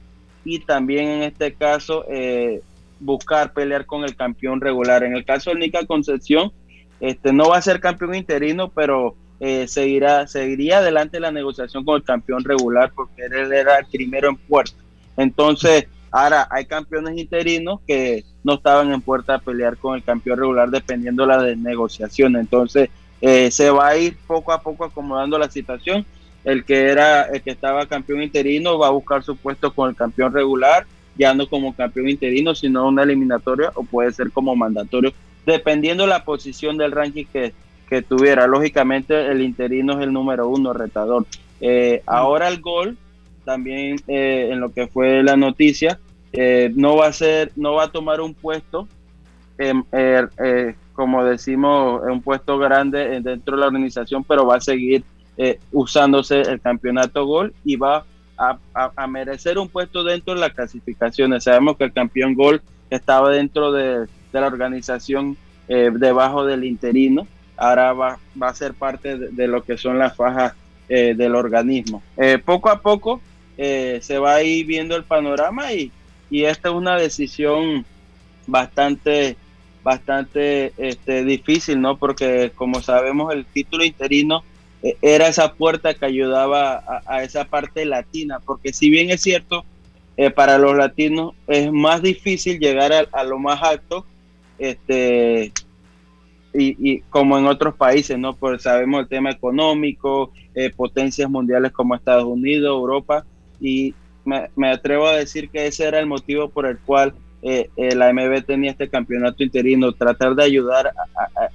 [0.45, 2.63] y también en este caso eh,
[3.01, 5.05] buscar pelear con el campeón regular.
[5.05, 6.53] En el caso de Nica Concepción,
[7.01, 11.97] este, no va a ser campeón interino, pero eh, seguirá, seguiría adelante la negociación con
[11.97, 14.77] el campeón regular porque él era el primero en puerta.
[15.17, 20.39] Entonces, ahora hay campeones interinos que no estaban en puerta a pelear con el campeón
[20.39, 22.37] regular dependiendo de la negociación.
[22.37, 22.91] Entonces,
[23.21, 26.05] eh, se va a ir poco a poco acomodando la situación.
[26.43, 29.97] El que era el que estaba campeón interino va a buscar su puesto con el
[29.97, 30.87] campeón regular
[31.21, 35.13] ya no como campeón interino, sino una eliminatoria o puede ser como mandatorio,
[35.47, 37.53] dependiendo la posición del ranking que,
[37.91, 38.47] que tuviera.
[38.47, 41.27] Lógicamente el interino es el número uno retador.
[41.61, 42.97] Eh, ahora el gol,
[43.45, 45.99] también eh, en lo que fue la noticia,
[46.33, 48.87] eh, no va a ser, no va a tomar un puesto,
[49.59, 49.83] em,
[50.95, 55.05] como decimos, un puesto grande dentro de la organización, pero va a seguir
[55.73, 58.05] usándose el campeonato gol y va
[58.37, 61.45] a, merecer un puesto dentro de las clasificaciones.
[61.45, 64.07] Sabemos que el campeón gol estaba dentro de,
[64.39, 65.37] la organización
[65.73, 70.17] eh, debajo del interino, ahora va, va a ser parte de, lo que son las
[70.17, 70.55] fajas
[70.89, 72.03] eh, del organismo.
[72.17, 73.21] Eh, poco a poco
[73.57, 75.93] se va a ir viendo el panorama y,
[76.29, 77.85] y esta es una decisión
[78.47, 79.37] bastante
[79.85, 81.99] bastante este, difícil, ¿no?
[81.99, 84.43] Porque como sabemos el título interino
[85.03, 89.65] era esa puerta que ayudaba a, esa parte latina, porque si bien es cierto,
[90.35, 94.05] para los latinos es más difícil llegar a, lo más alto,
[94.61, 95.53] este,
[96.53, 98.35] y, como en otros países, ¿no?
[98.35, 103.25] Pues sabemos el tema económico, eh, potencias mundiales como Estados Unidos, Europa,
[103.61, 103.95] y
[104.25, 108.13] me, atrevo a decir que ese era el motivo por el cual eh, eh, la
[108.13, 110.93] MB tenía este campeonato interino, tratar de ayudar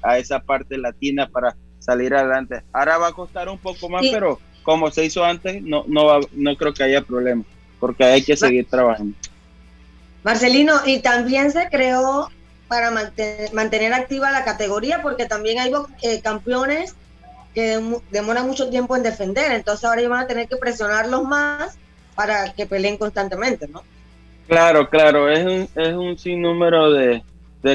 [0.01, 2.64] a, esa parte latina para salir adelante.
[2.74, 6.56] Ahora va a costar un poco más, pero como se hizo antes, no, no, no
[6.56, 7.43] creo que haya problema,
[7.80, 9.16] porque hay que seguir trabajando.
[10.24, 12.30] Marcelino, y también se creó
[12.68, 12.91] para
[13.53, 16.95] mantener, activa la categoría, porque también hay eh, campeones
[17.53, 17.80] que
[18.11, 21.78] demoran mucho tiempo en defender, entonces ahora van a tener que presionarlos más
[22.16, 23.84] para que peleen constantemente, ¿no?
[24.47, 27.24] Claro, claro, es un, es un sinnúmero de,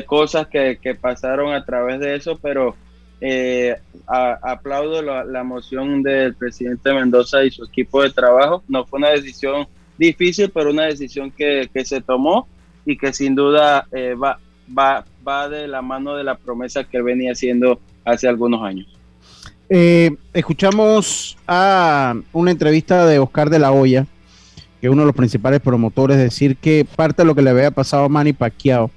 [0.07, 2.77] cosas que, pasaron a través de eso, pero
[3.21, 3.77] eh,
[4.07, 8.63] aplaudo la, la, moción del presidente Mendoza y su equipo de trabajo.
[8.69, 9.67] No fue una decisión
[9.99, 12.49] difícil, pero una decisión que, se tomó
[12.87, 14.39] y que sin duda eh, va,
[14.77, 15.05] va,
[15.49, 18.87] de la mano de la promesa que venía haciendo hace algunos años.
[19.69, 24.07] Eh, escuchamos a una entrevista de Oscar de la Hoya,
[24.81, 27.71] que es uno de los principales promotores, decir que parte de lo que le había
[27.71, 28.91] pasado a Manny Pacquiao,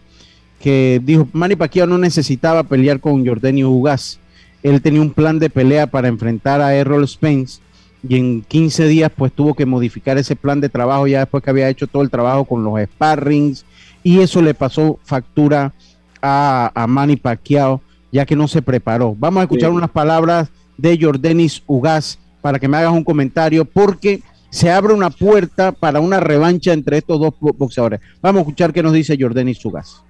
[0.59, 4.19] que dijo, Manny Pacquiao no necesitaba pelear con Jordanio Ugas,
[4.63, 7.61] él tenía un plan de pelea para enfrentar a Errol Spence
[8.07, 11.49] y en 15 días pues tuvo que modificar ese plan de trabajo ya después que
[11.49, 13.65] había hecho todo el trabajo con los sparrings
[14.03, 15.73] y eso le pasó factura
[16.21, 17.81] a, a Manny Pacquiao
[18.13, 19.15] ya que no se preparó.
[19.17, 24.21] Vamos a escuchar unas palabras de Jordanis Ugas para que me hagas un comentario porque
[24.51, 27.99] se abre una puerta para una revancha entre estos dos boxeadores.
[28.21, 30.03] Vamos a escuchar qué nos dice Jordanis Ugas.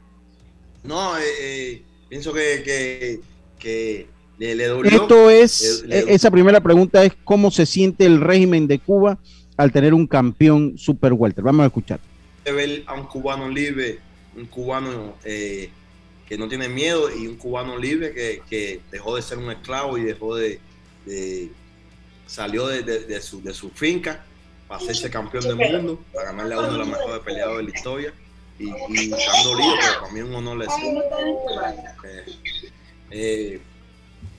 [0.84, 3.22] No, eh, eh, pienso que,
[3.58, 4.91] que, le, dolió.
[4.91, 9.18] Esto es, e, esa primera pregunta es cómo se siente el régimen de Cuba
[9.56, 11.41] al tener un campeón super welter.
[11.41, 12.02] Vamos a escuchar.
[12.46, 14.00] Ver a un cubano libre,
[14.36, 15.70] un cubano eh,
[16.28, 20.04] que no tiene miedo y un cubano libre que, dejó de ser un esclavo y
[20.04, 20.60] dejó de,
[22.28, 24.26] salió de, su, de su finca
[24.68, 27.78] para hacerse campeón del mundo, para ganarle a uno de los mejores peleadores de la
[27.78, 28.14] historia.
[28.60, 30.68] Y, y dando lío, pero también un honor
[32.04, 32.26] eh,
[33.10, 33.62] eh,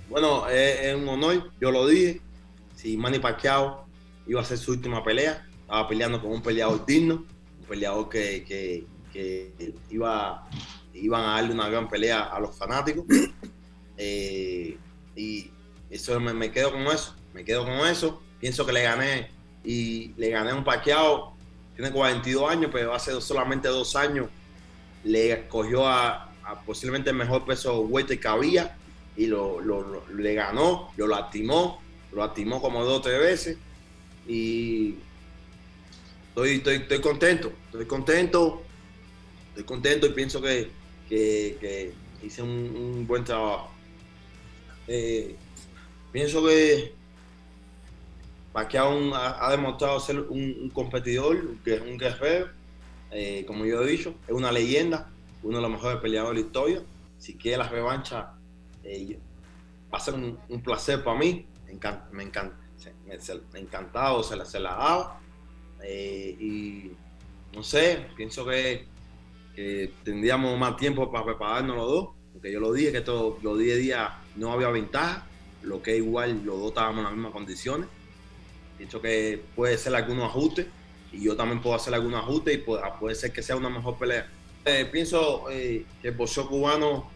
[0.09, 2.21] bueno, es, un honor, yo lo dije.
[2.77, 3.87] Si Manny Pacquiao
[4.27, 7.27] iba a ser su última pelea, estaba peleando con un peleador digno, un
[7.65, 8.87] peleador que,
[9.91, 10.49] iba,
[10.93, 13.05] iban a darle una gran pelea a los fanáticos.
[13.97, 14.77] Eh,
[15.15, 15.53] y
[15.89, 18.21] eso me, me, quedo con eso, me quedo con eso.
[18.41, 19.31] Pienso que le gané
[19.63, 21.33] y le gané un paqueado,
[21.77, 24.27] tiene 42 años, pero hace solamente dos años
[25.05, 26.31] le cogió a,
[26.67, 28.77] posiblemente el mejor peso weight que había
[29.17, 29.61] y lo,
[30.15, 31.81] le ganó, lo lastimó,
[32.13, 33.59] lo lastimó como dos o tres veces
[34.27, 34.97] y
[36.37, 38.63] estoy, estoy, contento, estoy contento,
[39.49, 40.71] estoy contento y pienso que,
[42.23, 43.71] hice un, buen trabajo.
[44.89, 45.37] Eh,
[46.13, 46.93] pienso que
[48.53, 52.51] Pacquiao ha, demostrado ser un, competidor, que un guerrero,
[53.11, 55.11] eh, como yo he dicho, es una leyenda,
[55.43, 56.83] uno de los mejores peleadores de la historia.
[57.19, 58.35] Si quiere la revancha,
[58.83, 59.19] eh,
[59.93, 61.47] va a ser un, placer para mí.
[61.67, 62.23] Me, encanta, me,
[63.61, 65.24] encantado, se la, se la dado.
[65.87, 66.91] Eh, y
[67.55, 68.87] no sé, pienso que,
[70.03, 73.79] tendríamos más tiempo para prepararnos los dos, porque yo lo dije que todo, los 10
[73.79, 75.29] días no había ventaja,
[75.63, 77.89] lo que igual los dos estábamos en las mismas condiciones
[78.77, 80.67] Pienso que puede ser algunos ajustes
[81.13, 84.29] y yo también puedo hacer algunos ajustes y puede, ser que sea una mejor pelea.
[84.65, 87.09] Eh, pienso eh, que el boxeo cubano,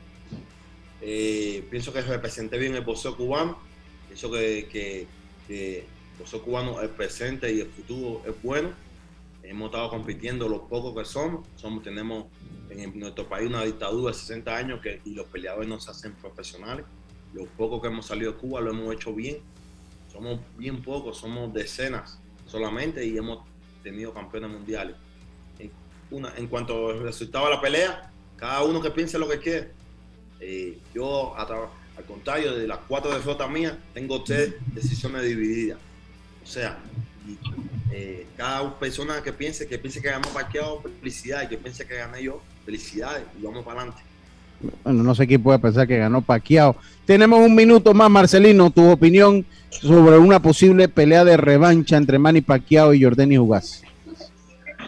[1.01, 3.59] pienso que representé bien el boxeo cubano.
[4.07, 5.07] Pienso que,
[6.19, 8.71] boxeo cubano, el presente y el futuro es bueno.
[9.43, 11.47] Hemos estado compitiendo los pocos que somos.
[11.57, 12.27] somos tenemos
[12.71, 16.13] en nuestro país una dictadura de 60 años que, y los peleadores no se hacen
[16.15, 16.85] profesionales.
[17.33, 19.39] Los pocos que hemos salido de Cuba lo hemos hecho bien
[20.13, 23.47] somos bien pocos, somos decenas solamente y hemos
[23.83, 24.97] tenido campeones mundiales.
[26.11, 29.71] En, cuanto al resultado de la pelea, cada uno que piense lo que quiere.
[30.41, 35.79] Eh, yo, al contrario, de las cuatro derrotas mías, tengo tres decisiones divididas.
[36.49, 36.79] O sea,
[37.93, 41.97] eh, cada persona que piense que piense que ganó parqueado, felicidad, y que piense que
[41.97, 44.03] gané yo, felicidades, y vamos para adelante.
[44.83, 46.75] Bueno, no sé quién puede pensar que ganó Paquiao.
[47.05, 52.41] Tenemos un minuto más, Marcelino, tu opinión sobre una posible pelea de revancha entre Manny
[52.41, 53.83] Pacquiao y Jordani Ugas.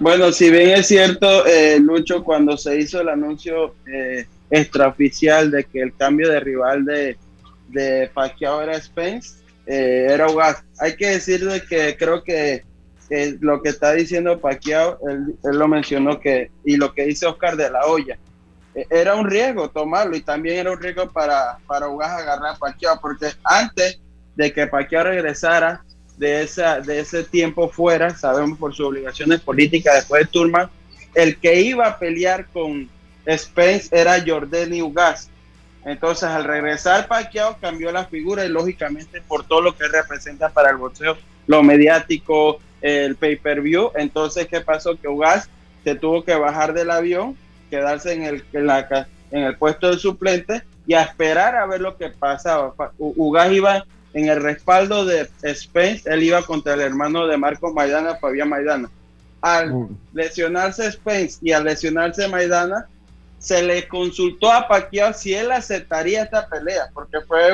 [0.01, 5.65] Bueno, si bien es cierto, eh, Lucho, cuando se hizo el anuncio eh, extraoficial de
[5.65, 7.19] que el cambio de rival de,
[7.69, 9.40] de Pacquiao era Spence,
[9.71, 10.65] eh, era Ugas.
[10.81, 12.65] Hay que decirle que creo que
[13.41, 17.71] lo que está diciendo Pacquiao, él, lo mencionó que, y lo que dice Oscar de
[17.71, 18.19] la Hoya,
[18.75, 23.01] eh, era un riesgo tomarlo y también era un riesgo para, para agarrar a Pacquiao,
[23.01, 24.01] porque antes
[24.35, 25.85] de que Pacquiao regresara
[26.17, 30.69] de, esa, de ese tiempo fuera, sabemos por sus obligaciones políticas después de Turman,
[31.15, 32.89] el que iba a pelear con
[33.29, 35.30] Spence era Jordani Ugas.
[35.85, 40.71] Entonces, al regresar Pacquiao cambió la figura y lógicamente por todo lo que representa para
[40.71, 41.17] el boxeo,
[41.47, 43.93] lo mediático, el pay-per-view.
[43.95, 44.99] Entonces, ¿qué pasó?
[45.01, 45.49] Que Ugas
[45.85, 47.37] se tuvo que bajar del avión,
[47.71, 51.81] quedarse en el, en, la, en el puesto de suplente y a esperar a ver
[51.81, 52.75] lo que pasaba.
[52.99, 58.17] Ugas iba en el respaldo de Spence, él iba contra el hermano de Marco Maidana,
[58.17, 58.91] Fabián Maidana.
[59.41, 62.89] Al lesionarse Spence y al lesionarse Maidana,
[63.41, 67.51] se le consultó a Pacquiao si él aceptaría esta pelea, porque fue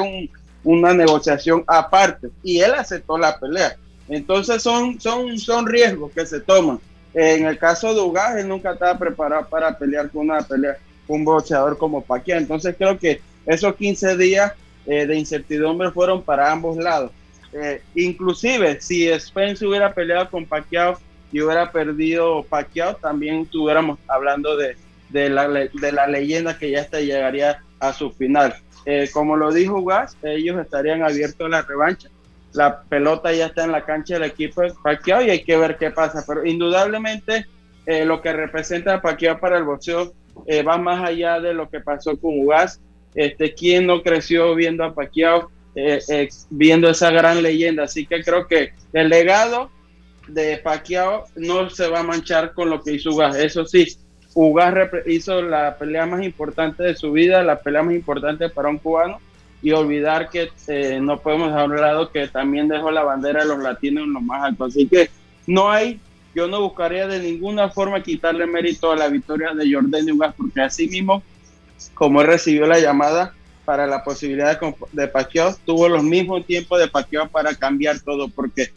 [0.65, 3.77] una negociación aparte y él aceptó la pelea.
[4.09, 6.81] Entonces son, son, son riesgos que se toman.
[7.15, 10.77] En el caso de Ugas, él nunca estaba preparado para pelear con una pelea
[11.07, 12.39] con un boxeador como Pacquiao.
[12.39, 14.53] Entonces creo que esos 15 días
[14.87, 17.13] eh, de incertidumbre fueron para ambos lados.
[17.53, 20.99] Eh, inclusive si Spence hubiera peleado con Pacquiao
[21.31, 24.77] y hubiera perdido Pacquiao, también estuviéramos hablando de,
[25.11, 28.55] de la, de la leyenda que ya hasta llegaría a su final.
[28.85, 32.09] Eh, como lo dijo Gas, ellos estarían abiertos a la revancha.
[32.53, 35.77] La pelota ya está en la cancha del equipo de Pacquiao y hay que ver
[35.77, 36.25] qué pasa.
[36.27, 37.47] Pero indudablemente
[37.85, 40.15] eh, lo que representa Pacquiao para el boxeo
[40.47, 42.81] eh, va más allá de lo que pasó con Ugas.
[43.15, 45.51] Este, ¿Quién no creció viendo a Pacquiao,
[46.51, 47.85] viendo esa gran leyenda?
[47.85, 49.71] Así que creo que el legado
[50.29, 53.37] de Pacquiao no se va a manchar con lo que hizo Ugas.
[53.37, 53.99] Eso sí,
[54.39, 54.75] Ugas
[55.07, 59.19] hizo la pelea más importante de su vida, la pelea más importante para un cubano,
[59.63, 64.05] y olvidar que eh, no podemos hablar que también dejó la bandera de los latinos
[64.05, 64.67] en lo más alto.
[64.67, 65.09] Así que
[65.47, 65.99] no hay,
[66.35, 70.61] yo no buscaría de ninguna forma quitarle mérito a la victoria de Jordan Ugas, porque
[70.61, 71.23] así mismo,
[71.95, 73.33] como él recibió la llamada
[73.65, 78.29] para la posibilidad de, de Pacquiao, tuvo los mismos tiempos de Pacquiao para cambiar todo,
[78.29, 78.71] porque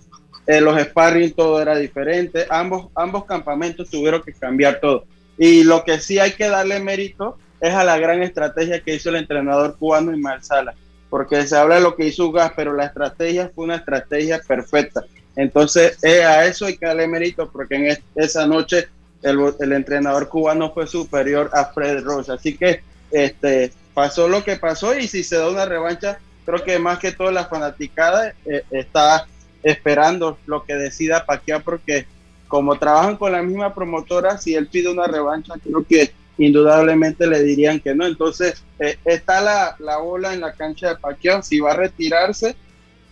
[0.47, 5.03] eh, los sparring todo era diferente, ambos, ambos campamentos tuvieron que cambiar todo.
[5.39, 9.09] Y lo que sí hay que darle mérito es a la gran estrategia que hizo
[9.09, 10.75] el entrenador cubano Ismael Sala,
[11.09, 15.01] porque se habla de lo que hizo Ugas, pero la estrategia fue una estrategia perfecta.
[15.37, 18.89] Entonces, eh, a eso hay que darle mérito, porque en esa noche
[19.21, 22.29] el, entrenador cubano fue superior a Fred Ross.
[22.29, 26.79] Así que este, pasó lo que pasó y si se da una revancha, creo que
[26.79, 29.25] más que todo la fanaticada eh, está
[29.63, 32.05] esperando lo que decida Paquiao, porque
[32.49, 37.43] como trabajan con la misma promotora, si él pide una revancha, creo que indudablemente le
[37.43, 38.07] dirían que no.
[38.07, 42.55] Entonces, eh, está la, la, bola en la cancha de Pacquiao, si va a retirarse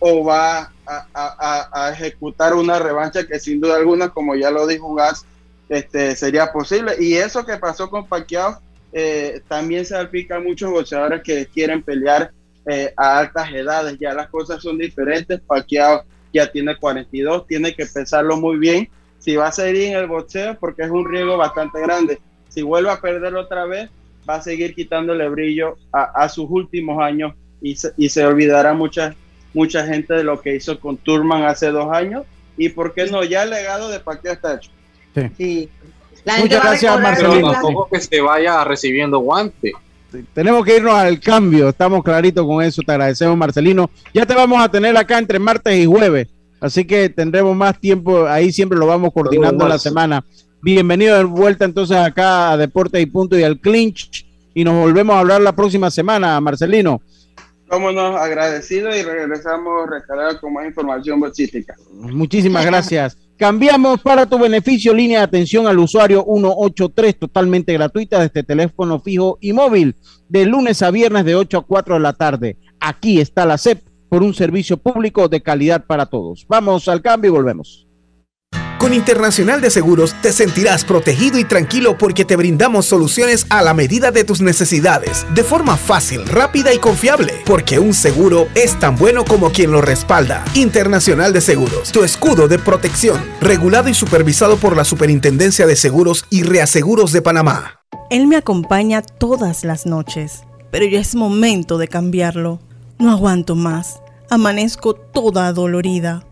[0.00, 5.24] o va a, ejecutar una revancha que sin duda alguna, como ya lo dijo Gas,
[5.68, 6.96] este, sería posible.
[6.98, 8.60] Y eso que pasó con Pacquiao,
[8.92, 12.32] eh, también se aplica a muchos boxeadores que quieren pelear
[12.66, 13.98] eh, a altas edades.
[14.00, 15.40] Ya las cosas son diferentes.
[15.46, 20.06] Pacquiao ya tiene 42, tiene que pensarlo muy bien si va a seguir en el
[20.06, 22.18] boxeo porque es un riesgo bastante grande.
[22.48, 23.90] Si vuelve a perder otra vez,
[24.28, 29.14] va a seguir quitándole brillo a, sus últimos años y se, y se, olvidará mucha,
[29.54, 32.24] mucha gente de lo que hizo con Turman hace dos años.
[32.56, 34.70] Y por qué no, ya el legado de Pacquiao está hecho.
[35.36, 35.68] Sí.
[36.40, 37.52] Muchas gracias, Marcelino.
[37.52, 39.72] Tampoco que se vaya recibiendo guante.
[40.32, 43.90] Tenemos que irnos al cambio, estamos claritos con eso, te agradecemos Marcelino.
[44.14, 46.28] Ya te vamos a tener acá entre martes y jueves
[46.60, 50.24] Así que tendremos más tiempo, ahí siempre lo vamos coordinando en la semana.
[50.60, 54.26] Bienvenido de vuelta entonces acá a Deportes y Punto y al Clinch.
[54.54, 57.00] Y nos volvemos a hablar la próxima semana, Marcelino.
[57.68, 61.76] Vámonos agradecidos y regresamos recargados con más información boxística.
[61.92, 63.16] Muchísimas gracias.
[63.36, 69.38] Cambiamos para tu beneficio línea de atención al usuario 183 totalmente gratuita desde teléfono fijo
[69.40, 69.94] y móvil
[70.28, 72.56] de lunes a viernes de 8 a 4 de la tarde.
[72.80, 76.46] Aquí está la CEP por un servicio público de calidad para todos.
[76.48, 77.88] Vamos al cambio y volvemos.
[78.78, 83.74] Con Internacional de Seguros te sentirás protegido y tranquilo porque te brindamos soluciones a la
[83.74, 88.94] medida de tus necesidades, de forma fácil, rápida y confiable, porque un seguro es tan
[88.94, 90.44] bueno como quien lo respalda.
[90.54, 96.24] Internacional de Seguros, tu escudo de protección, regulado y supervisado por la Superintendencia de Seguros
[96.30, 97.80] y Reaseguros de Panamá.
[98.10, 102.60] Él me acompaña todas las noches, pero ya es momento de cambiarlo.
[102.98, 104.02] No aguanto más.
[104.28, 106.27] Amanezco toda dolorida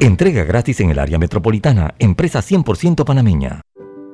[0.00, 3.62] Entrega gratis en el área metropolitana, empresa 100% panameña.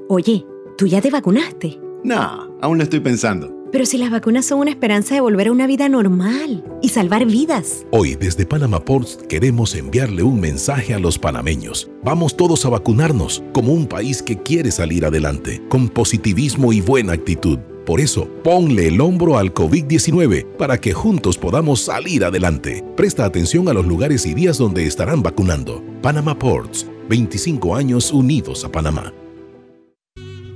[0.09, 0.47] Oye,
[0.79, 1.79] ¿tú ya te vacunaste?
[2.03, 3.53] No, aún lo estoy pensando.
[3.71, 7.27] Pero si las vacunas son una esperanza de volver a una vida normal y salvar
[7.27, 7.85] vidas.
[7.91, 11.91] Hoy desde Panama Ports queremos enviarle un mensaje a los panameños.
[12.03, 17.13] Vamos todos a vacunarnos como un país que quiere salir adelante, con positivismo y buena
[17.13, 17.59] actitud.
[17.87, 22.83] Por eso, ponle el hombro al COVID-19 para que juntos podamos salir adelante.
[22.97, 25.83] Presta atención a los lugares y días donde estarán vacunando.
[26.01, 29.13] Panama Ports, 25 años unidos a Panamá.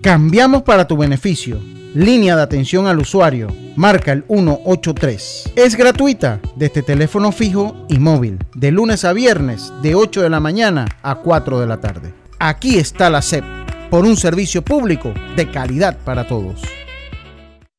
[0.00, 1.60] Cambiamos para tu beneficio.
[1.94, 3.48] Línea de atención al usuario.
[3.76, 5.52] Marca el 183.
[5.54, 8.38] Es gratuita desde teléfono fijo y móvil.
[8.54, 12.14] De lunes a viernes, de 8 de la mañana a 4 de la tarde.
[12.38, 13.44] Aquí está la SEP.
[13.90, 16.77] Por un servicio público de calidad para todos.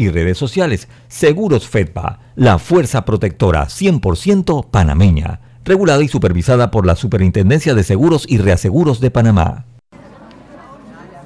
[0.00, 0.88] y redes sociales.
[1.08, 8.24] Seguros Fedpa, la fuerza protectora 100% panameña, regulada y supervisada por la Superintendencia de Seguros
[8.28, 9.66] y Reaseguros de Panamá.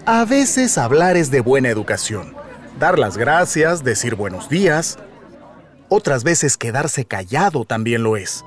[0.07, 2.35] A veces hablar es de buena educación.
[2.79, 4.99] Dar las gracias, decir buenos días.
[5.89, 8.45] Otras veces quedarse callado también lo es.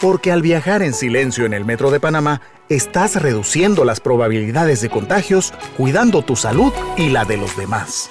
[0.00, 2.40] Porque al viajar en silencio en el metro de Panamá,
[2.70, 8.10] estás reduciendo las probabilidades de contagios, cuidando tu salud y la de los demás.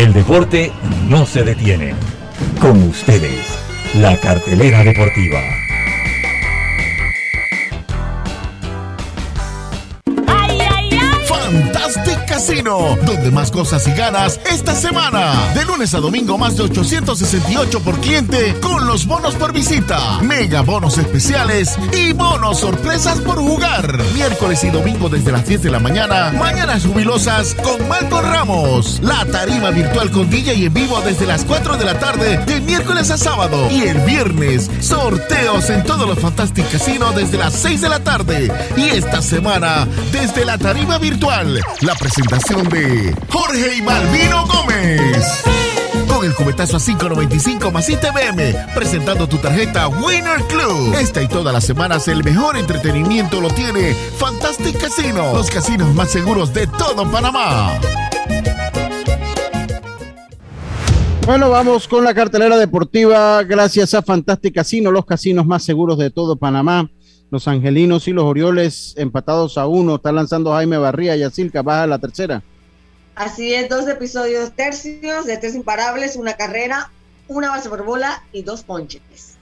[0.00, 0.72] El deporte
[1.10, 1.92] no se detiene.
[2.58, 3.44] Con ustedes,
[3.96, 5.42] la cartelera deportiva.
[11.26, 12.09] Fantastic
[12.40, 15.52] Casino, donde más cosas y ganas esta semana.
[15.54, 20.62] De lunes a domingo más de 868 por cliente con los bonos por visita, mega
[20.62, 24.02] bonos especiales y bonos sorpresas por jugar.
[24.14, 29.00] Miércoles y domingo desde las 10 de la mañana, mañanas jubilosas con Marco Ramos.
[29.02, 32.60] La tarima virtual con DJ y en vivo desde las 4 de la tarde de
[32.62, 33.70] miércoles a sábado.
[33.70, 38.50] Y el viernes, sorteos en todos los Fantastic Casino desde las 6 de la tarde.
[38.78, 45.42] Y esta semana, desde la tarima virtual, la presentación de Jorge y Malvino Gómez.
[46.06, 50.94] Con el cubetazo a 5.95 más ITBM, presentando tu tarjeta Winner Club.
[50.94, 56.10] Esta y todas las semanas el mejor entretenimiento lo tiene Fantastic Casino, los casinos más
[56.12, 57.80] seguros de todo Panamá.
[61.26, 66.10] Bueno, vamos con la cartelera deportiva gracias a Fantastic Casino, los casinos más seguros de
[66.10, 66.88] todo Panamá.
[67.30, 69.96] Los Angelinos y los Orioles empatados a uno.
[69.96, 72.42] Está lanzando Jaime Barría y Asilca baja a la tercera.
[73.14, 76.90] Así es, dos episodios tercios de tres imparables, una carrera,
[77.28, 79.36] una base por bola y dos ponches.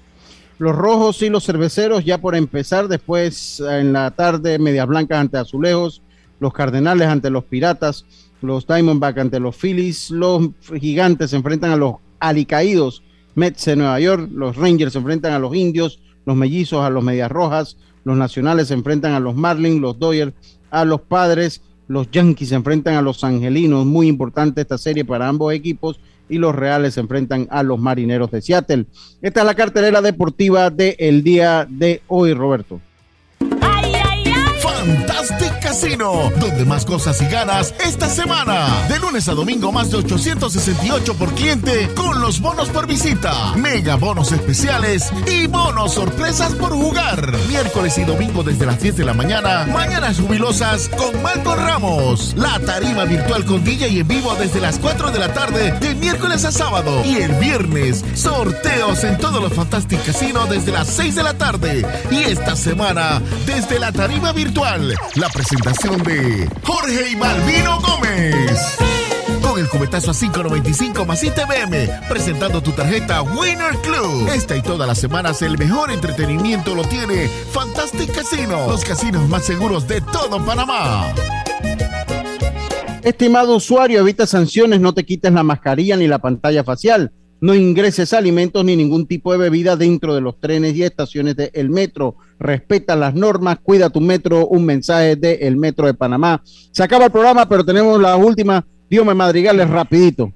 [0.58, 5.38] Los rojos y los cerveceros ya por empezar, después en la tarde, Medias Blancas ante
[5.38, 6.02] Azulejos,
[6.40, 8.04] los Cardenales ante los Piratas,
[8.42, 13.02] los Diamondback ante los Phillies, los Gigantes se enfrentan a los Alicaídos,
[13.36, 17.02] Mets de Nueva York, los Rangers se enfrentan a los Indios, los mellizos a los
[17.02, 20.34] medias rojas, los nacionales se enfrentan a los Marlins, los Dodgers
[20.70, 25.26] a los padres Los Yankees se enfrentan a los Angelinos, muy importante esta serie para
[25.26, 25.98] ambos equipos.
[26.28, 28.84] Y los Reales se enfrentan a los Marineros de Seattle.
[29.22, 32.78] Esta es la cartelera deportiva del día de hoy, Roberto.
[34.60, 38.86] Fantastic Casino, donde más cosas y ganas esta semana.
[38.88, 43.96] De lunes a domingo más de 868 por cliente con los bonos por visita, mega
[43.96, 47.36] bonos especiales y bonos sorpresas por jugar.
[47.48, 52.32] Miércoles y domingo desde las 10 de la mañana, mañanas jubilosas con Marco Ramos.
[52.38, 55.94] La tarima virtual con DJ y en vivo desde las 4 de la tarde de
[55.96, 57.02] miércoles a sábado.
[57.04, 61.86] Y el viernes, sorteos en todos los Fantastic Casino desde las 6 de la tarde.
[62.10, 68.78] Y esta semana, desde la tarima virtual la presentación de Jorge y Malvino Gómez.
[69.42, 74.28] Con el cubetazo a 5.95 más ITBM, presentando tu tarjeta Winner Club.
[74.28, 79.44] Esta y todas las semanas el mejor entretenimiento lo tiene Fantastic Casino, los casinos más
[79.44, 81.12] seguros de todo Panamá.
[83.02, 87.12] Estimado usuario, evita sanciones, no te quites la mascarilla ni la pantalla facial.
[87.40, 91.70] No ingreses alimentos ni ningún tipo de bebida dentro de los trenes y estaciones del
[91.70, 92.16] metro.
[92.38, 94.46] Respeta las normas, cuida tu metro.
[94.48, 96.42] Un mensaje del Metro de Panamá.
[96.44, 98.64] Se acaba el programa, pero tenemos la última.
[98.90, 100.32] Diome Madrigales, rapidito.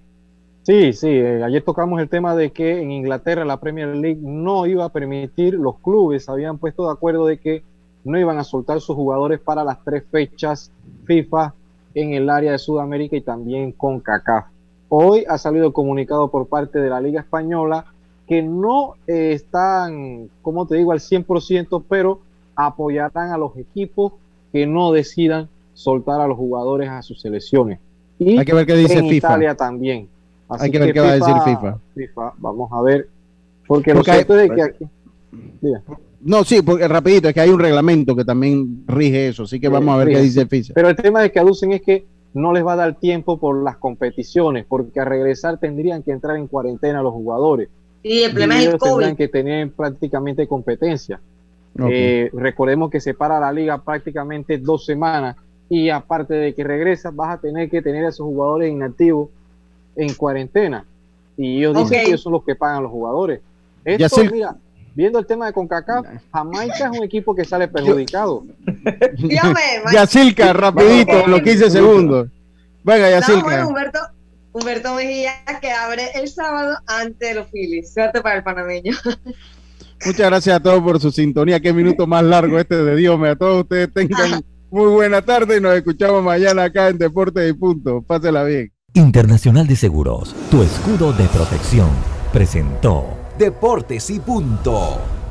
[0.62, 4.64] Sí, sí, eh, ayer tocamos el tema de que en Inglaterra la Premier League no
[4.66, 7.64] iba a permitir, los clubes habían puesto de acuerdo de que
[8.04, 10.70] no iban a soltar sus jugadores para las tres fechas
[11.04, 11.54] FIFA
[11.94, 14.51] en el área de Sudamérica y también con CACAF.
[14.94, 17.86] Hoy ha salido comunicado por parte de la Liga Española
[18.28, 22.20] que no eh, están, como te digo, al 100%, pero
[22.54, 24.12] apoyarán a los equipos
[24.52, 27.78] que no decidan soltar a los jugadores a sus selecciones.
[28.18, 29.28] Y Hay que ver qué dice en FIFA.
[29.28, 30.08] Italia también.
[30.50, 31.78] Hay que ver qué va a decir FIFA.
[31.94, 33.08] FIFA, Vamos a ver.
[33.66, 34.84] Porque, Porque lo cierto hay- es que aquí...
[36.20, 39.70] No, sí, porque rapidito, es que hay un reglamento que también rige eso, así que
[39.70, 40.74] vamos a ver qué dice FIFA.
[40.74, 43.62] Pero el tema de que aducen es que no les va a dar tiempo por
[43.62, 47.68] las competiciones, porque a regresar tendrían que entrar en cuarentena los jugadores.
[48.02, 49.16] Y el problema Y es el ellos tendrán COVID.
[49.16, 51.20] que tener prácticamente competencia.
[51.88, 55.36] Eh, recordemos que se para la liga prácticamente dos semanas
[55.68, 59.30] y aparte de que regresas vas a tener que tener a esos jugadores inactivos
[59.96, 60.84] en cuarentena.
[61.36, 62.02] Y ellos dicen Ok.
[62.04, 63.40] que ellos son los que pagan los jugadores.
[63.84, 64.56] Esto, Yacel- mira,
[64.94, 68.44] viendo el tema de CONCACAF, Jamaica es un equipo que sale perjudicado.
[69.92, 72.28] Yacilca, rapidito, los 15 segundos.
[72.84, 73.66] Venga, Yacilca.
[73.66, 73.98] Humberto,
[74.52, 77.92] Humberto Mejía, que abre el sábado ante los Phillies.
[77.92, 78.92] Suerte para el panameño.
[80.04, 81.60] Muchas gracias a todos por su sintonía.
[81.60, 83.20] Qué minuto más largo este de Dios.
[83.22, 87.52] A todos ustedes tengan muy buena tarde y nos escuchamos mañana acá en Deportes y
[87.52, 88.02] Punto.
[88.02, 88.72] Pásela bien.
[88.94, 91.88] Internacional de Seguros, tu escudo de protección,
[92.30, 95.21] presentó Deportes y punto.